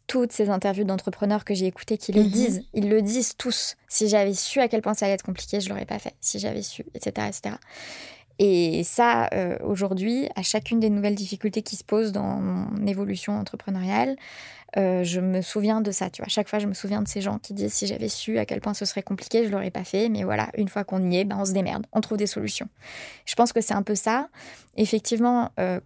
[0.06, 2.30] toutes ces interviews d'entrepreneurs que j'ai écoutées qui le mhm.
[2.30, 2.64] disent.
[2.74, 3.76] Ils le disent tous.
[3.88, 6.14] Si j'avais su à quel point ça allait être compliqué, je l'aurais pas fait.
[6.20, 7.56] Si j'avais su, etc., etc.
[8.38, 9.30] Et ça,
[9.64, 14.16] aujourd'hui, à chacune des nouvelles difficultés qui se posent dans mon évolution entrepreneuriale,
[14.76, 16.28] euh, je me souviens de ça, tu vois.
[16.28, 18.60] Chaque fois, je me souviens de ces gens qui disent si j'avais su à quel
[18.60, 20.08] point ce serait compliqué, je l'aurais pas fait.
[20.08, 22.68] Mais voilà, une fois qu'on y est, ben, on se démerde, on trouve des solutions.
[23.24, 24.28] Je pense que c'est un peu ça.
[24.76, 25.80] Effectivement, euh,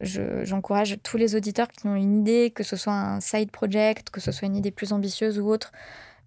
[0.00, 4.20] j'encourage tous les auditeurs qui ont une idée, que ce soit un side project, que
[4.20, 5.72] ce soit une idée plus ambitieuse ou autre,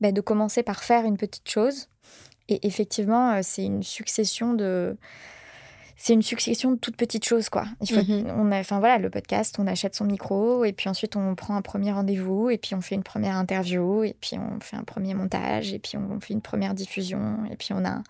[0.02, 1.90] ben, de commencer par faire une petite chose.
[2.48, 4.98] Et effectivement, euh, c'est une succession de
[6.02, 7.66] c'est une succession de toutes petites choses, quoi.
[7.82, 8.32] Il faut, mhm.
[8.38, 11.58] on a, enfin voilà, le podcast, on achète son micro et puis ensuite on prend
[11.58, 14.86] un premier rendez-vous et puis on fait une première interview et puis on fait un
[14.86, 18.02] premier montage et puis on fait une première diffusion et puis on a,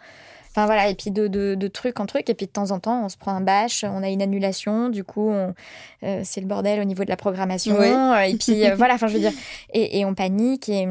[0.51, 3.05] enfin voilà, et puis de, de, truc en truc et puis de temps en temps
[3.05, 5.51] on se prend un bâche, on a une annulation, du coup euh,
[6.23, 7.81] c'est le bordel au niveau de la programmation
[8.19, 9.33] et puis euh, voilà, enfin je veux dire,
[9.73, 10.87] et, et on panique et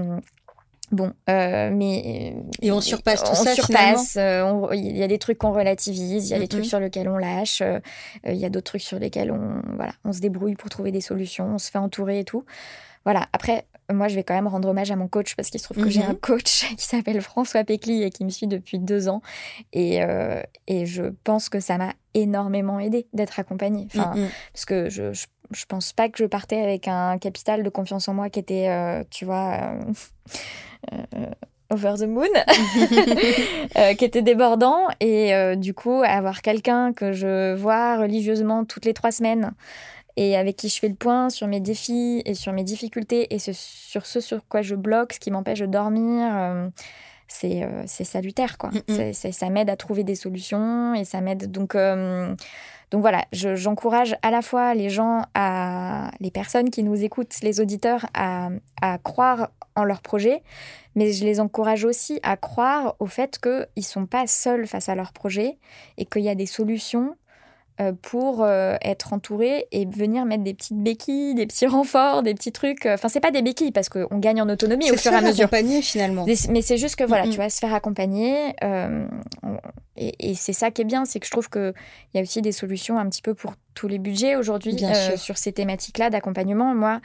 [0.90, 3.54] Bon, euh, mais et on surpasse tout on ça.
[3.54, 4.16] Surpasse.
[4.16, 7.08] Euh, il y a des trucs qu'on relativise, il y a des trucs sur lesquels
[7.08, 7.80] on lâche, euh,
[8.26, 11.02] il y a d'autres trucs sur lesquels on voilà, on se débrouille pour trouver des
[11.02, 12.44] solutions, on se fait entourer et tout.
[13.04, 13.26] Voilà.
[13.32, 15.82] Après, moi, je vais quand même rendre hommage à mon coach parce qu'il se trouve
[15.82, 16.18] que j'ai un mhm.
[16.18, 19.22] coach qui s'appelle François Pécli et qui me suit depuis deux ans.
[19.72, 20.00] Et,
[20.66, 23.86] et je pense que ça m'a énormément aidé d'être accompagnée.
[23.94, 24.14] Enfin,
[24.52, 28.08] parce que je, je, je, pense pas que je partais avec un capital de confiance
[28.08, 29.78] en moi qui était, tu vois
[30.94, 31.26] euh,
[31.70, 32.24] over the Moon,
[33.76, 34.88] euh, qui était débordant.
[35.00, 39.52] Et euh, du coup, avoir quelqu'un que je vois religieusement toutes les trois semaines
[40.16, 43.38] et avec qui je fais le point sur mes défis et sur mes difficultés et
[43.38, 46.70] sur ce sur quoi je bloque, ce qui m'empêche de dormir,
[47.28, 48.58] c'est salutaire.
[48.58, 48.70] quoi.
[49.12, 51.50] ça m'aide à trouver des solutions et ça m'aide.
[51.50, 51.76] Donc.
[52.90, 57.60] Donc voilà, j'encourage à la fois les gens, à, les personnes qui nous écoutent, les
[57.60, 58.48] auditeurs, à,
[58.80, 60.42] à croire en leur projet,
[60.94, 64.88] mais je les encourage aussi à croire au fait qu'ils ne sont pas seuls face
[64.88, 65.58] à leur projet
[65.98, 67.27] et qu'il y a des solutions euh,
[68.02, 72.50] pour euh, être entourés et venir mettre des petites béquilles, des petits renforts, des petits
[72.52, 72.86] trucs.
[72.86, 75.44] Enfin, c'est pas des béquilles parce qu'on gagne en autonomie au fur et à mesure.
[75.44, 76.26] accompagner finalement.
[76.26, 78.54] Mais c'est juste que voilà, tu vas se faire accompagner.
[78.64, 79.06] Euh,
[79.96, 81.72] et, c'est ça qui est bien, c'est que je trouve qu'il
[82.14, 84.76] y a aussi des solutions un petit peu pour tous les budgets aujourd'hui
[85.16, 86.74] sur ces thématiques-là d'accompagnement.
[86.74, 87.00] Moi,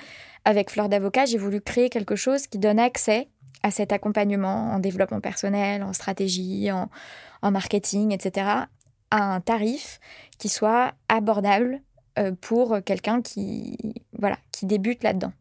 [0.45, 3.29] avec Fleur d'Avocat, j'ai voulu créer quelque chose qui donne accès
[3.63, 6.89] à cet accompagnement en développement personnel, en stratégie, en,
[7.41, 8.65] en marketing, etc.,
[9.13, 9.99] à un tarif
[10.39, 11.81] qui soit abordable
[12.17, 13.77] euh, pour quelqu'un qui,
[14.17, 15.31] voilà, qui débute là-dedans.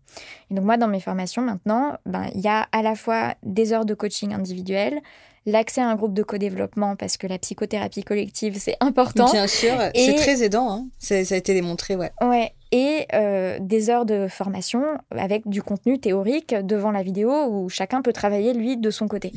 [0.51, 3.73] Et donc moi, dans mes formations maintenant, ben, il y a à la fois des
[3.73, 5.01] heures de coaching individuel,
[5.47, 9.31] l'accès à un groupe de co-développement parce que la psychothérapie collective, c'est important.
[9.33, 10.71] Bien sûr, c'est très aidant.
[10.71, 10.87] Hein.
[10.99, 12.11] Ça, a été démontré, ouais.
[12.21, 17.71] Ouais, et euh, des heures de formation avec du contenu théorique devant la vidéo où
[17.71, 19.33] chacun peut travailler, lui, de son côté.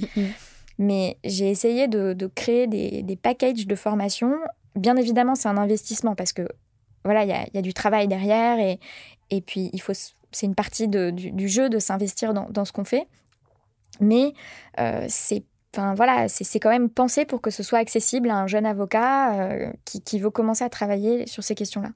[0.77, 4.33] Mais j'ai essayé de, créer des, packages de formation.
[4.75, 6.47] Bien évidemment, c'est un investissement parce que
[7.03, 8.79] voilà, il y a, du travail derrière et,
[9.29, 13.07] et puis il faut, c'est une partie du, jeu de s'investir dans, ce qu'on fait.
[14.01, 14.33] Mais
[14.79, 15.43] euh, c'est
[15.75, 19.33] Enfin, voilà, c'est quand même pensé pour que ce soit accessible à un jeune avocat
[19.33, 21.89] euh, qui, veut commencer à travailler sur ces questions-là.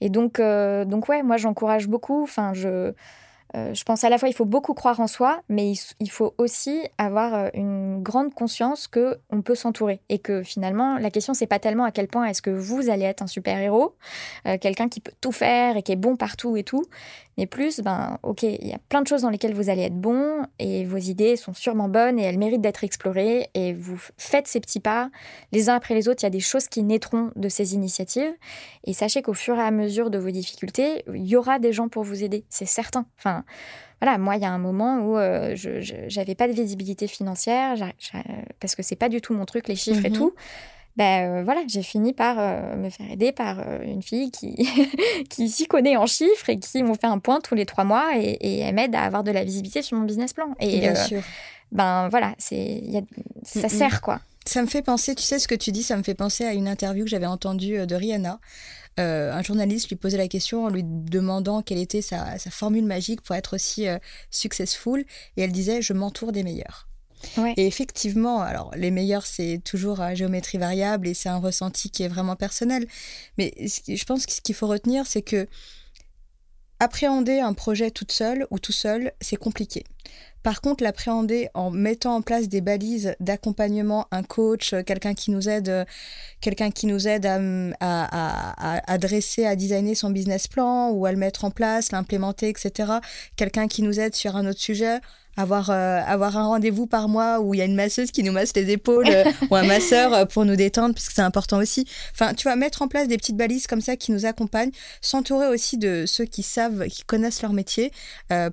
[0.00, 2.22] Et donc, euh, donc ouais, moi j'encourage beaucoup.
[2.22, 2.92] Enfin, je,
[3.56, 6.34] euh, je pense à la fois il faut beaucoup croire en soi, mais il, faut
[6.36, 11.32] aussi avoir euh, une grande conscience que on peut s'entourer et que finalement la question
[11.32, 13.94] c'est pas tellement à quel point est-ce que vous allez être un super héros,
[14.46, 16.84] euh, quelqu'un qui peut tout faire et qui est bon partout et tout,
[17.38, 19.98] mais plus ben ok il y a plein de choses dans lesquelles vous allez être
[19.98, 24.46] bon et vos idées sont sûrement bonnes et elles méritent d'être explorées et vous faites
[24.46, 25.10] ces petits pas
[25.52, 26.22] les uns après les autres.
[26.22, 28.32] Il y a des choses qui naîtront de ces initiatives
[28.84, 31.88] et sachez qu'au fur et à mesure de vos difficultés il y aura des gens
[31.88, 33.06] pour vous aider, c'est certain.
[33.18, 33.37] Enfin
[34.00, 37.74] voilà, moi, il y a un moment où euh, je n'avais pas de visibilité financière
[38.60, 40.16] parce que c'est pas du tout mon truc, les chiffres et mhm.
[40.16, 40.34] tout.
[40.96, 44.68] Ben voilà, j'ai fini par euh, me faire aider par une fille qui,
[45.30, 48.16] qui s'y connaît en chiffres et qui m'ont fait un point tous les trois mois
[48.16, 50.54] et, et elle m'aide à avoir de la visibilité sur mon business plan.
[50.58, 51.22] Et Bien sûr.
[51.70, 52.82] Ben voilà, c'est
[53.42, 54.20] ça sert quoi.
[54.44, 56.54] Ça me fait penser, tu sais ce que tu dis, ça me fait penser à
[56.54, 58.40] une interview que j'avais entendue de Rihanna
[58.98, 63.22] euh, un journaliste lui posait la question en lui demandant quelle était sa, formule magique
[63.22, 63.98] pour être aussi euh,
[64.30, 65.04] successful,
[65.36, 66.88] et elle disait je m'entoure des meilleurs.
[67.56, 72.04] Et effectivement, alors les meilleurs, c'est toujours à géométrie variable et c'est un ressenti qui
[72.04, 72.86] est vraiment personnel.
[73.38, 75.48] Mais je pense que ce qu'il faut retenir, c'est que
[76.80, 79.84] appréhender un projet toute seule ou tout seul, c'est compliqué.
[80.42, 85.48] Par contre, l'appréhender en mettant en place des balises d'accompagnement, un coach, quelqu'un qui nous
[85.48, 85.84] aide,
[86.40, 91.18] quelqu'un qui nous aide à, à, dresser, à designer son business plan ou à le
[91.18, 92.92] mettre en place, l'implémenter, etc.
[93.36, 95.00] Quelqu'un qui nous aide sur un autre sujet,
[95.38, 98.32] avoir, euh, avoir un rendez-vous par mois où il y a une masseuse qui nous
[98.32, 101.58] masse les épaules euh, ou un masseur euh, pour nous détendre, parce que c'est important
[101.58, 101.86] aussi.
[102.12, 105.46] Enfin, tu vois, mettre en place des petites balises comme ça qui nous accompagnent, s'entourer
[105.46, 107.92] aussi de ceux qui savent, qui connaissent leur métier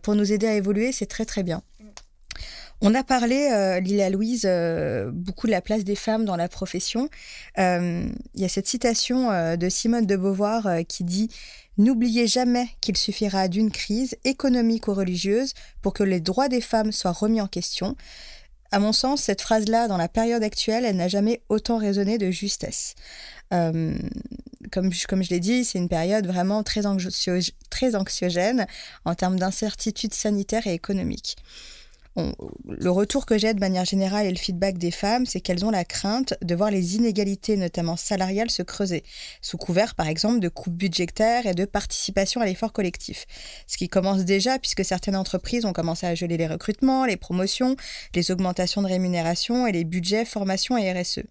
[0.03, 1.61] pour nous aider à évoluer, c'est très très bien.
[2.81, 6.49] On a parlé, euh, Lila Louise, euh, beaucoup de la place des femmes dans la
[6.49, 7.09] profession.
[7.57, 8.05] Euh,
[8.35, 11.29] il y a cette citation de Simone de Beauvoir qui dit
[11.77, 16.91] N'oubliez jamais qu'il suffira d'une crise économique ou religieuse pour que les droits des femmes
[16.91, 17.95] soient remis en question.
[18.71, 22.31] À mon sens, cette phrase-là, dans la période actuelle, elle n'a jamais autant résonné de
[22.31, 22.95] justesse.
[23.49, 23.99] comme,
[24.71, 26.81] comme je l'ai dit, c'est une période vraiment très,
[27.69, 28.67] très anxiogène
[29.05, 31.37] en termes d'incertitude sanitaire et économique
[32.15, 35.69] le retour que j'ai de manière générale et le feedback des femmes, c'est qu'elles ont
[35.69, 39.03] la crainte de voir les inégalités, notamment salariales, se creuser,
[39.41, 43.25] sous couvert par exemple de coupes budgétaires et de participation à l'effort collectif.
[43.67, 47.75] Ce qui commence déjà puisque certaines entreprises ont commencé à geler les recrutements, les promotions,
[48.13, 51.23] les augmentations de rémunération et les budgets formation et RSE.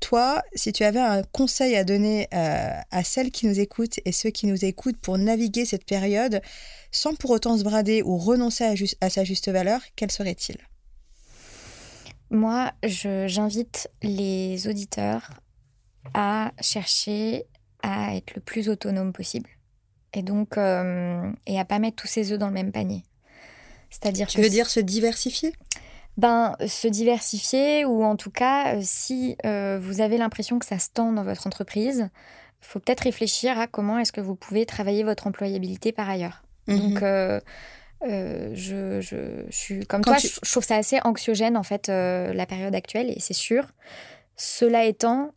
[0.00, 4.12] Toi, si tu avais un conseil à donner euh, à celles qui nous écoutent et
[4.12, 6.42] ceux qui nous écoutent pour naviguer cette période
[6.90, 8.64] sans pour autant se brader ou renoncer
[9.00, 10.56] à, sa juste valeur, quel serait-il?
[12.30, 15.30] Moi, j'invite les auditeurs
[16.12, 17.46] à chercher
[17.82, 19.48] à être le plus autonome possible.
[20.12, 23.04] Et donc, euh, et à pas mettre tous ses œufs dans le même panier.
[23.90, 25.52] C'est-à-dire Tu veux dire se diversifier?
[26.16, 30.78] Ben, se diversifier ou en tout cas, euh, si euh, vous avez l'impression que ça
[30.78, 32.08] se tend dans votre entreprise,
[32.62, 36.44] il faut peut-être réfléchir à comment est-ce que vous pouvez travailler votre employabilité par ailleurs.
[36.68, 36.78] Mhm.
[36.78, 37.40] Donc, euh,
[38.02, 43.10] je, je, suis comme toi, je, trouve ça assez anxiogène en fait la période actuelle
[43.10, 43.72] et c'est sûr.
[44.36, 45.32] Cela étant,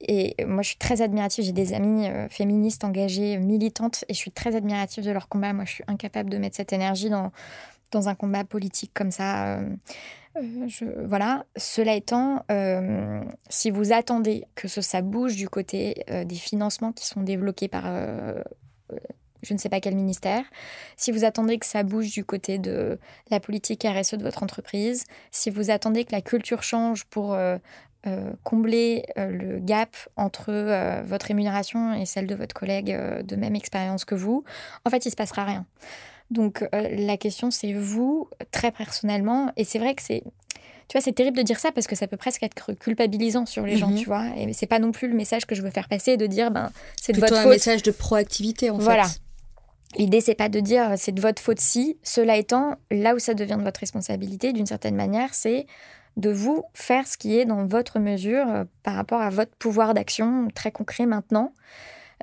[0.00, 4.32] et moi je suis très admirative, j'ai des amies féministes engagées, militantes, et je suis
[4.32, 5.52] très admirative de leur combat.
[5.52, 7.30] Moi je suis incapable de mettre cette énergie dans,
[7.90, 9.58] dans un combat politique comme ça.
[9.58, 9.76] Euh,
[10.36, 11.44] euh, voilà.
[11.56, 17.22] Cela étant, euh, si vous attendez que ça bouge du côté des financements qui sont
[17.22, 17.84] débloqués par
[19.42, 20.44] je ne sais pas quel ministère,
[20.98, 22.98] si vous attendez que ça bouge du côté de
[23.30, 27.38] la politique RSE de votre entreprise, si vous attendez que la culture change pour
[28.42, 34.14] combler le gap entre votre rémunération et celle de votre collègue de même expérience que
[34.14, 34.44] vous,
[34.84, 35.64] en fait, il se passera rien.
[36.30, 40.22] Donc la question, c'est vous, très personnellement, et c'est vrai que c'est
[40.90, 43.64] tu vois, c'est terrible de dire ça parce que ça peut presque être culpabilisant sur
[43.64, 43.98] les gens, mhm.
[43.98, 44.24] tu vois.
[44.36, 46.72] Et c'est pas non plus le message que je veux faire passer de dire, ben,
[47.00, 47.46] c'est de votre faute.
[47.46, 49.04] un message de proactivité, en voilà.
[49.04, 49.20] fait.
[49.98, 51.96] L'idée, c'est pas de dire c'est de votre faute si.
[52.02, 55.66] Cela étant, là où ça devient de votre responsabilité, d'une certaine manière, c'est
[56.16, 59.94] de vous faire ce qui est dans votre mesure euh, par rapport à votre pouvoir
[59.94, 61.52] d'action très concret maintenant.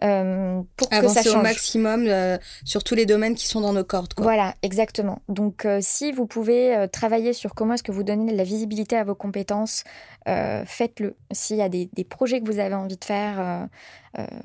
[0.03, 1.35] Euh, pour que ça change.
[1.35, 4.13] au maximum euh, sur tous les domaines qui sont dans nos cordes.
[4.17, 5.21] Voilà, exactement.
[5.27, 8.95] Donc, euh, si vous pouvez travailler sur comment est-ce que vous donnez de la visibilité
[8.95, 9.83] à vos compétences,
[10.25, 11.15] faites-le.
[11.31, 13.67] S'il y a des, projets que vous avez envie de faire,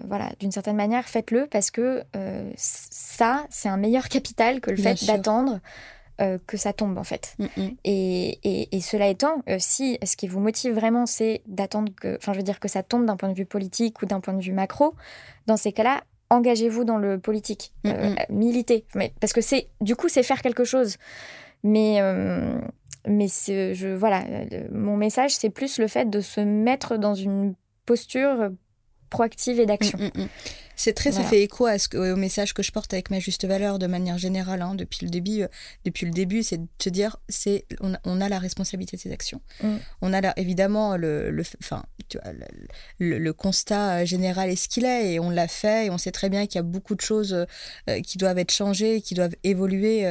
[0.07, 2.03] voilà, d'une certaine manière, faites-le parce que
[2.57, 5.61] ça, c'est un meilleur capital que le fait d'attendre.
[6.47, 7.35] Que ça tombe en fait.
[7.39, 7.71] Mm, mm.
[7.85, 12.39] Et, et, cela étant, si ce qui vous motive vraiment, c'est d'attendre que, enfin, je
[12.39, 14.53] veux dire que ça tombe d'un point de vue politique ou d'un point de vue
[14.53, 14.95] macro,
[15.47, 16.03] dans ces cas-là,
[16.33, 18.87] engagez-vous dans le politique, mm, euh, militez.
[18.95, 20.97] Mais, parce que c'est, du coup, c'est faire quelque chose.
[21.63, 22.59] Mais, euh,
[23.07, 24.25] mais je, voilà,
[24.73, 27.55] mon message, c'est plus le fait de se mettre dans une
[27.87, 28.51] posture
[29.11, 29.99] proactive et d'action.
[29.99, 30.27] Mm,
[30.77, 33.45] c'est très, ça fait écho à ce au message que je porte avec ma juste
[33.45, 35.43] valeur de manière générale hein, depuis le début.
[35.43, 35.49] Euh,
[35.85, 39.41] depuis le début, c'est de se dire, c'est on, a la responsabilité de ses actions.
[39.63, 39.77] Mm.
[40.01, 41.45] On a évidemment le, le,
[42.09, 42.33] tu vois,
[42.99, 46.13] le, constat euh, général est ce qu'il est et on l'a fait et on sait
[46.13, 47.33] très bien qu'il y a beaucoup de choses
[47.89, 50.03] euh, qui doivent être changées, qui doivent évoluer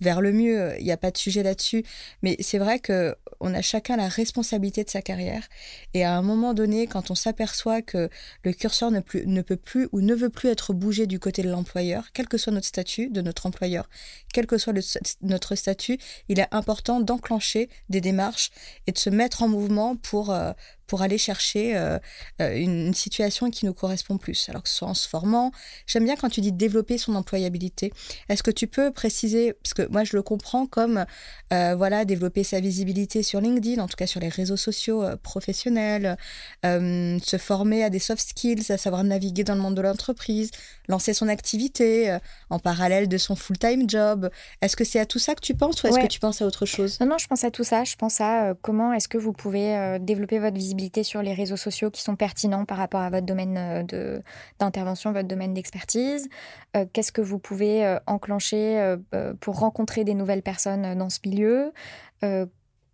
[0.00, 0.74] vers le mieux.
[0.78, 1.84] Il n'y a pas de sujet là-dessus.
[2.22, 5.48] Mais c'est vrai que on a chacun la responsabilité de sa carrière
[5.94, 8.08] et à un moment donné, quand on s'aperçoit que
[8.44, 11.42] le curseur ne, plus, ne peut plus ou ne veut plus être bougé du côté
[11.42, 13.88] de l'employeur, quel que soit notre statut, de notre employeur,
[14.32, 14.74] quel que soit
[15.20, 18.50] notre statut, il est important d'enclencher des démarches
[18.86, 20.52] et de se mettre en mouvement pour, euh,
[20.86, 21.98] pour aller chercher euh,
[22.40, 24.48] euh, une, situation qui nous correspond plus.
[24.48, 25.52] Alors que ce soit en se formant,
[25.86, 27.92] j'aime bien quand tu dis développer son employabilité.
[28.28, 31.04] Est-ce que tu peux préciser, parce que moi je le comprends comme
[31.52, 36.16] euh, voilà développer sa visibilité sur LinkedIn, en tout cas sur les réseaux sociaux professionnels,
[36.62, 40.50] se former à des soft skills, à savoir naviguer dans le monde de l'entreprise,
[40.88, 42.18] lancer son activité
[42.50, 44.30] en parallèle de son full-time job.
[44.60, 46.46] Est-ce que c'est à tout ça que tu penses ou est-ce que tu penses à
[46.46, 46.98] autre chose?
[47.00, 47.84] Non, non, je pense à tout ça.
[47.84, 51.90] Je pense à comment est-ce que vous pouvez développer votre visibilité sur les réseaux sociaux
[51.90, 53.56] qui sont pertinents par rapport à votre domaine
[53.92, 54.20] euh,
[54.58, 56.28] d'intervention, votre domaine d'expertise.
[56.76, 58.96] Euh, Qu'est-ce que vous pouvez euh, enclencher
[59.40, 61.72] pour rencontrer des nouvelles personnes dans ce milieu?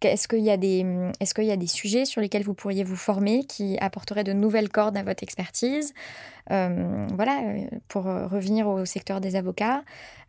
[0.00, 0.86] Est-ce qu'il y, a des,
[1.18, 4.32] est qu'il y a des sujets sur lesquels vous pourriez vous former qui apporteraient de
[4.32, 5.92] nouvelles cordes à votre expertise?
[6.48, 7.42] Voilà,
[7.88, 9.82] pour revenir au secteur des avocats,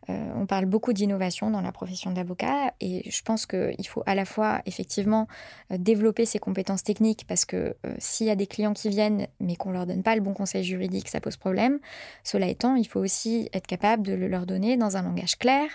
[0.08, 4.14] euh, on parle beaucoup d'innovation dans la profession d'avocat et je pense qu'il faut à
[4.14, 5.28] la fois effectivement
[5.70, 9.26] euh, développer ses compétences techniques parce que euh, s'il y a des clients qui viennent
[9.40, 11.78] mais qu'on leur donne pas le bon conseil juridique, ça pose problème.
[12.24, 15.68] Cela étant, il faut aussi être capable de le leur donner dans un langage clair.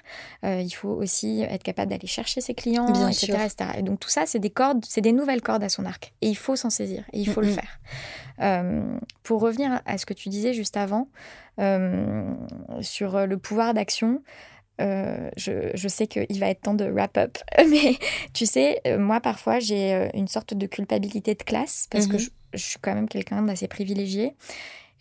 [0.44, 3.38] il faut aussi être capable d'aller chercher ses clients, etc.,
[3.78, 6.30] Et donc tout ça, c'est des cordes, c'est des nouvelles cordes à son arc et
[6.30, 7.80] il faut s'en saisir et il faut le faire.
[9.24, 11.08] pour revenir à ce que tu disais juste avant,
[11.60, 12.34] euh,
[12.82, 14.22] sur le pouvoir d'action.
[14.82, 17.38] Euh, je, sais qu'il va être temps de wrap up,
[17.70, 17.98] mais
[18.34, 22.28] tu sais, euh, moi parfois j'ai une sorte de culpabilité de classe parce que mhm.
[22.54, 24.36] je, suis quand même quelqu'un d'assez privilégié.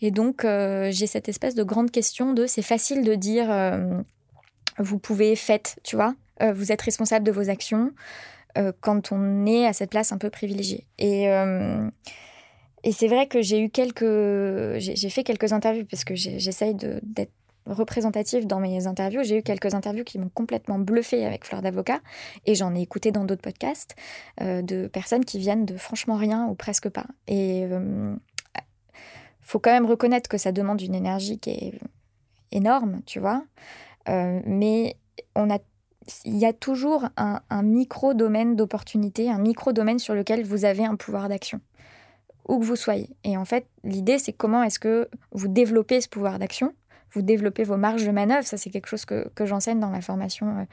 [0.01, 3.47] Et donc j'ai cette espèce de grande question de c'est facile de dire
[4.77, 6.15] vous pouvez, faites, tu vois,
[6.53, 7.91] vous êtes responsable de vos actions
[8.79, 10.85] quand on est à cette place un peu privilégiée.
[10.99, 11.27] Et
[12.85, 14.05] et c'est vrai que j'ai eu quelques.
[14.77, 17.33] J'ai fait quelques interviews parce que j'essaye d'être
[17.65, 19.23] représentative dans mes interviews.
[19.23, 21.99] J'ai eu quelques interviews qui m'ont complètement bluffé avec Fleur d'avocat
[22.45, 23.95] et j'en ai écouté dans d'autres podcasts
[24.41, 27.07] euh, de personnes qui viennent de franchement rien ou presque pas.
[27.27, 28.15] Et il euh,
[29.41, 31.79] faut quand même reconnaître que ça demande une énergie qui est
[32.51, 33.43] énorme, tu vois.
[34.09, 34.95] Euh, mais
[35.35, 35.57] on a
[36.23, 41.29] il y a toujours un, micro-domaine d'opportunité, un micro-domaine sur lequel vous avez un pouvoir
[41.29, 41.61] d'action
[42.47, 43.09] où que vous soyez.
[43.23, 46.73] Et en fait, l'idée, c'est comment est-ce que vous développez ce pouvoir d'action,
[47.11, 48.45] vous développez vos marges de manœuvre.
[48.45, 50.63] Ça, c'est quelque chose que, j'enseigne dans la formation euh,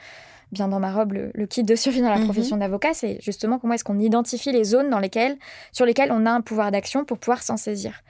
[0.52, 2.24] Bien dans ma robe, le, kit de survie dans la mhm.
[2.24, 2.92] profession d'avocat.
[2.92, 5.38] C'est justement comment est-ce qu'on identifie les zones dans lesquelles,
[5.72, 8.02] sur lesquelles on a un pouvoir d'action pour pouvoir s'en saisir.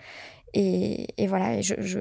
[0.53, 2.01] Et, voilà, je, je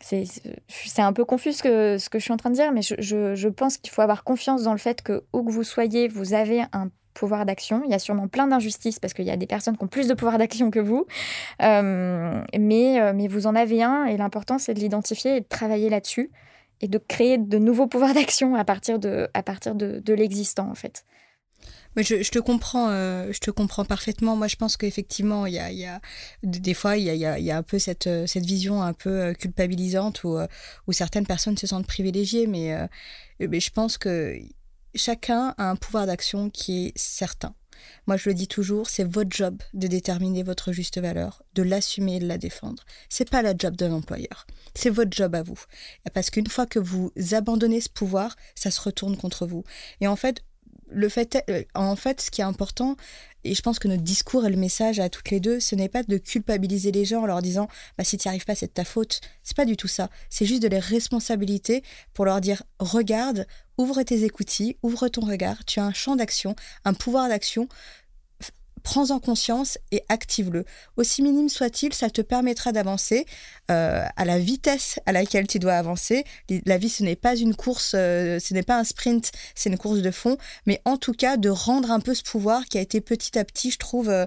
[0.00, 2.82] c'est un peu confus ce que, ce que je suis en train de dire, mais
[2.82, 5.62] je, je, je pense qu'il faut avoir confiance dans le fait que où que vous
[5.62, 7.82] soyez, vous avez un pouvoir d'action.
[7.84, 10.08] Il y a sûrement plein d'injustices parce qu'il y a des personnes qui ont plus
[10.08, 11.06] de pouvoir d'action que vous.
[11.62, 15.48] Euh, mais, euh, mais vous en avez un et l'important, c'est de l'identifier et de
[15.48, 16.30] travailler là-dessus
[16.80, 19.28] et de créer de nouveaux pouvoirs d'action à partir de,
[19.74, 21.04] de, de l'existant, en fait.
[21.96, 24.34] je, te comprends, euh, je te comprends parfaitement.
[24.34, 26.00] Moi, je pense qu'effectivement, il y a, y a,
[26.42, 30.24] des fois, il y a, y a, un peu cette, cette vision un peu culpabilisante
[30.24, 30.38] où,
[30.88, 32.76] où certaines personnes se sentent privilégiées, mais,
[33.38, 34.36] mais je pense que
[34.94, 37.54] chacun a un pouvoir d'action qui est certain.
[38.06, 42.16] Moi, je le dis toujours, c'est votre job de déterminer votre juste valeur, de l'assumer
[42.16, 42.84] et de la défendre.
[43.08, 44.46] C'est pas la job d'un employeur.
[44.74, 45.60] C'est votre job à vous.
[46.14, 49.64] Parce qu'une fois que vous abandonnez ce pouvoir, ça se retourne contre vous.
[50.00, 50.42] Et en fait,
[50.94, 52.96] le fait, euh, en fait, ce qui est important,
[53.44, 55.88] et je pense que notre discours et le message à toutes les deux, ce n'est
[55.88, 57.68] pas de culpabiliser les gens en leur disant
[57.98, 59.20] bah, si tu n'y arrives pas, c'est de ta faute.
[59.42, 60.10] C'est pas du tout ça.
[60.30, 61.82] C'est juste de les responsabiliser
[62.14, 63.46] pour leur dire regarde,
[63.78, 67.68] ouvre tes écoutilles, ouvre ton regard, tu as un champ d'action, un pouvoir d'action
[68.82, 70.64] prends-en conscience et active-le.
[70.96, 73.26] Aussi minime soit-il, ça te permettra d'avancer
[73.70, 76.24] euh, à la vitesse à laquelle tu dois avancer.
[76.66, 79.78] La vie, ce n'est pas une course, euh, ce n'est pas un sprint, c'est une
[79.78, 82.80] course de fond, mais en tout cas de rendre un peu ce pouvoir qui a
[82.80, 84.26] été petit à petit, je trouve, euh,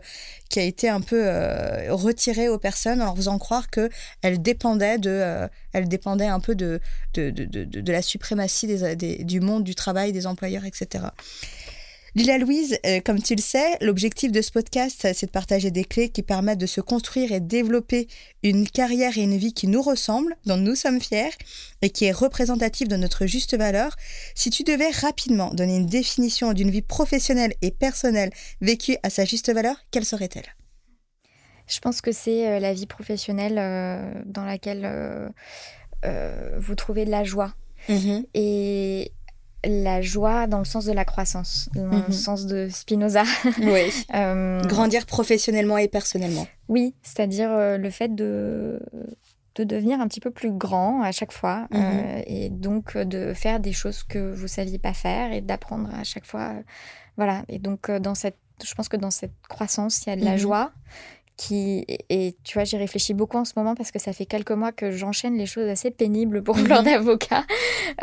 [0.50, 1.26] qui a été un peu
[1.90, 3.90] retiré aux personnes en leur faisant croire que
[4.22, 6.80] elles dépendaient de, elles dépendaient un peu de
[7.14, 11.06] de, de, de, la suprématie du monde du travail, des employeurs, etc.
[12.16, 15.84] Lila Louise, euh, comme tu le sais, l'objectif de ce podcast, c'est de partager des
[15.84, 18.08] clés qui permettent de se construire et développer
[18.42, 21.34] une carrière et une vie qui nous ressemblent, dont nous sommes fiers
[21.82, 23.98] et qui est représentative de notre juste valeur.
[24.34, 28.30] Si tu devais rapidement donner une définition d'une vie professionnelle et personnelle
[28.62, 30.56] vécue à sa juste valeur, quelle serait-elle?
[31.68, 35.34] Je pense que c'est euh, la vie professionnelle euh, dans laquelle
[36.60, 37.56] vous trouvez de la joie.
[37.90, 38.26] Mm-hmm.
[38.36, 39.12] Et
[39.66, 42.12] la joie dans le sens de la croissance, dans le mhm.
[42.12, 43.24] sens de Spinoza.
[43.62, 43.92] Oui.
[44.14, 46.48] Euh, Grandir professionnellement et personnellement.
[46.68, 48.80] Oui, c'est-à-dire euh, le fait de,
[49.56, 52.24] de devenir un petit peu plus grand à chaque fois euh, mhm.
[52.28, 56.26] et donc de faire des choses que vous saviez pas faire et d'apprendre à chaque
[56.26, 56.54] fois.
[57.18, 57.44] voilà.
[57.48, 60.34] Et donc, dans cette, je pense que dans cette croissance, il y a de la
[60.34, 60.38] mhm.
[60.38, 60.72] joie
[61.38, 64.52] qui et tu vois j'ai réfléchi beaucoup en ce moment parce que ça fait quelques
[64.52, 66.86] mois que j'enchaîne les choses assez pénibles pour Fleur mhm.
[66.86, 67.44] d'avocat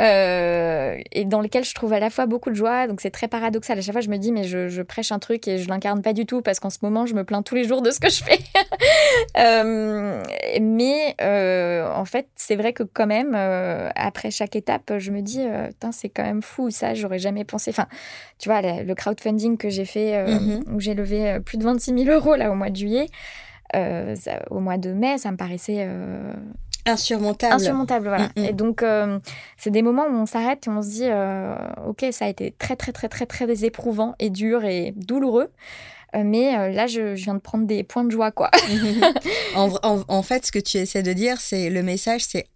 [0.00, 2.86] euh, et dans lesquelles je trouve à la fois beaucoup de joie.
[2.86, 3.78] Donc c'est très paradoxal.
[3.78, 6.02] À chaque fois je me dis mais je, je prêche un truc et je l'incarne
[6.02, 8.00] pas du tout parce qu'en ce moment je me plains tous les jours de ce
[8.00, 8.38] que je fais.
[9.38, 10.22] Euh,
[10.60, 15.20] mais euh, en fait c'est vrai que quand même euh, après chaque étape je me
[15.20, 15.44] dis
[15.90, 16.70] c'est quand même fou.
[16.70, 17.70] Ça j'aurais jamais pensé.
[17.70, 17.86] Enfin
[18.38, 20.64] tu vois le crowdfunding que j'ai fait mhm.
[20.74, 23.06] où j'ai levé plus de 26 000 euros là au mois de juillet
[23.74, 24.14] euh,
[24.50, 26.32] au mois de mai, ça me paraissait euh,
[26.86, 27.54] insurmontable.
[27.54, 28.28] Insurmontable, voilà.
[28.36, 28.44] Mm, mm.
[28.44, 29.18] Et donc, euh,
[29.56, 31.08] c'est des moments où on s'arrête et on se dit,
[31.86, 35.50] ok, ça a été très, très, très, très, très éprouvant et dur et douloureux.
[36.14, 38.50] Mais là, je, viens de prendre des points de joie, quoi.
[39.56, 42.48] en, fait, ce que tu essaies de dire, c'est le message, c'est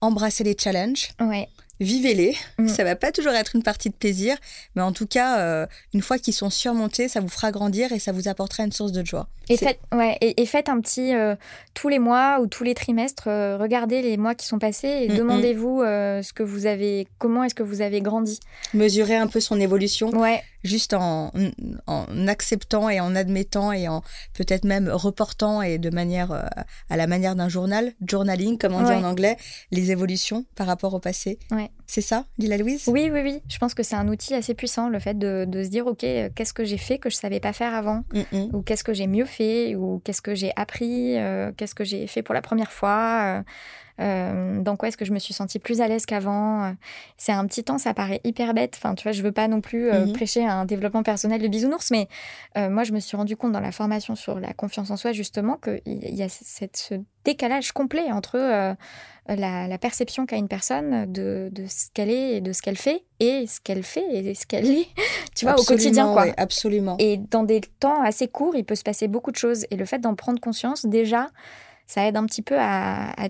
[0.00, 1.10] embrasser les challenges.
[1.20, 1.48] Ouais
[1.80, 2.36] vivez-les.
[2.58, 2.66] Mm.
[2.66, 4.36] Ça va pas toujours être une partie de plaisir,
[4.74, 8.10] mais en tout cas, une fois qu'ils sont surmontés, ça vous fera grandir et ça
[8.10, 9.28] vous apportera une source de joie.
[9.48, 11.34] Et faites, ouais, et, faites un petit euh,
[11.74, 15.08] tous les mois ou tous les trimestres, euh, regardez les mois qui sont passés et
[15.08, 18.40] mm, demandez-vous ce que vous avez, comment est-ce que vous avez grandi.
[18.74, 20.10] Mesurez un peu son évolution.
[20.10, 21.32] Ouais juste en,
[21.86, 24.02] en, acceptant et en admettant et en
[24.34, 26.42] peut-être même reportant et de manière euh,
[26.90, 29.36] à la manière d'un journal, journaling comme on dit en anglais,
[29.70, 31.38] les évolutions par rapport au passé.
[31.50, 31.70] Ouais.
[31.90, 32.84] C'est ça, Lila Louise?
[32.86, 33.40] Oui, oui, oui.
[33.48, 36.04] Je pense que c'est un outil assez puissant, le fait de, de se dire, OK,
[36.04, 38.04] euh, qu'est-ce que j'ai fait que je savais pas faire avant?
[38.52, 39.74] Ou qu'est-ce que j'ai mieux fait?
[39.74, 41.16] Ou qu'est-ce que j'ai appris?
[41.18, 43.38] Euh, Qu'est-ce que j'ai fait pour la première fois?
[43.38, 43.42] Euh,
[43.98, 46.64] dans quoi est-ce que je me suis sentie plus à l'aise qu'avant?
[46.64, 46.72] Euh,
[47.16, 48.74] C'est un petit temps, ça paraît hyper bête.
[48.76, 50.12] Enfin, tu vois, je veux pas non plus euh, mhm.
[50.12, 52.08] prêcher un développement personnel de bisounours, mais
[52.56, 55.56] moi, je me suis rendu compte dans la formation sur la confiance en soi, justement,
[55.56, 56.94] qu'il y a cette, ce
[57.24, 58.76] décalage complet entre
[59.28, 63.04] la, perception qu'a une personne de, de ce qu'elle est et de ce qu'elle fait
[63.20, 64.88] et ce qu'elle fait et ce qu'elle est,
[65.34, 66.26] tu vois, au quotidien, quoi.
[66.36, 66.96] absolument.
[66.98, 69.66] Et dans des temps assez courts, il peut se passer beaucoup de choses.
[69.70, 71.28] Et le fait d'en prendre conscience, déjà,
[71.86, 73.28] ça aide un petit peu à, à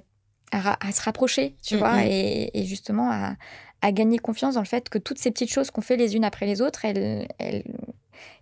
[0.53, 2.07] à, se rapprocher, tu mm, vois, mm.
[2.55, 5.97] et, justement à, gagner confiance dans le fait que toutes ces petites choses qu'on fait
[5.97, 7.29] les unes après les autres, elles,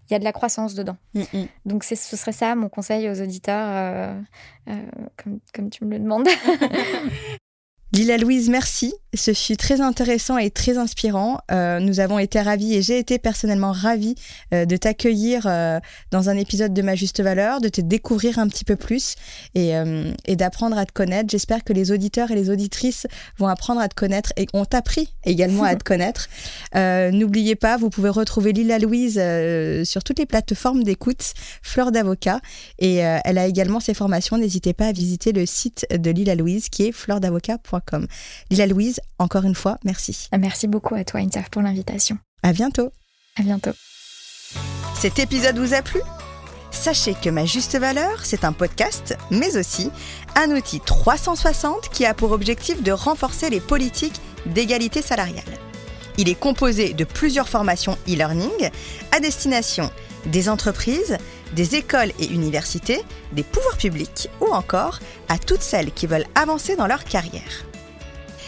[0.09, 0.96] il y a de la croissance dedans.
[1.14, 4.20] Mm, Donc ce serait ça mon conseil aux auditeurs, euh,
[4.68, 4.82] euh,
[5.16, 6.28] comme, comme, tu me le demandes.
[7.92, 8.94] Lila Louise, merci.
[9.16, 11.40] Ce fut très intéressant et très inspirant.
[11.50, 14.14] Euh, nous avons été ravis et j'ai été personnellement ravie
[14.52, 18.48] euh, de t'accueillir euh, dans un épisode de Ma Juste Valeur, de te découvrir un
[18.48, 19.16] petit peu plus
[19.54, 19.72] et,
[20.26, 21.30] et d'apprendre à te connaître.
[21.30, 23.06] J'espère que les auditeurs et les auditrices
[23.38, 26.28] vont apprendre à te connaître et ont appris également à te connaître.
[26.74, 29.20] N'oubliez pas, vous pouvez retrouver Lila Louise
[29.84, 32.40] sur toutes les plateformes d'écoute, Fleur d'avocat.
[32.78, 34.38] Et elle a également ses formations.
[34.38, 38.06] N'hésitez pas à visiter le site de Lila Louise qui est fleurdavocat.com.
[38.50, 40.28] Lila Louise, encore une fois, merci.
[40.38, 42.18] Merci beaucoup à toi, Insaf, pour l'invitation.
[42.42, 42.90] À bientôt.
[43.36, 43.72] À bientôt.
[44.94, 46.00] Cet épisode vous a plu?
[46.70, 49.90] Sachez que Ma Juste Valeur, c'est un podcast, mais aussi
[50.34, 55.44] un outil 360 qui a pour objectif de renforcer les politiques d'égalité salariale.
[56.18, 58.70] Il est composé de plusieurs formations e-learning
[59.12, 59.90] à destination
[60.26, 61.18] des entreprises,
[61.54, 63.02] des écoles et universités,
[63.32, 64.98] des pouvoirs publics ou encore
[65.28, 67.66] à toutes celles qui veulent avancer dans leur carrière.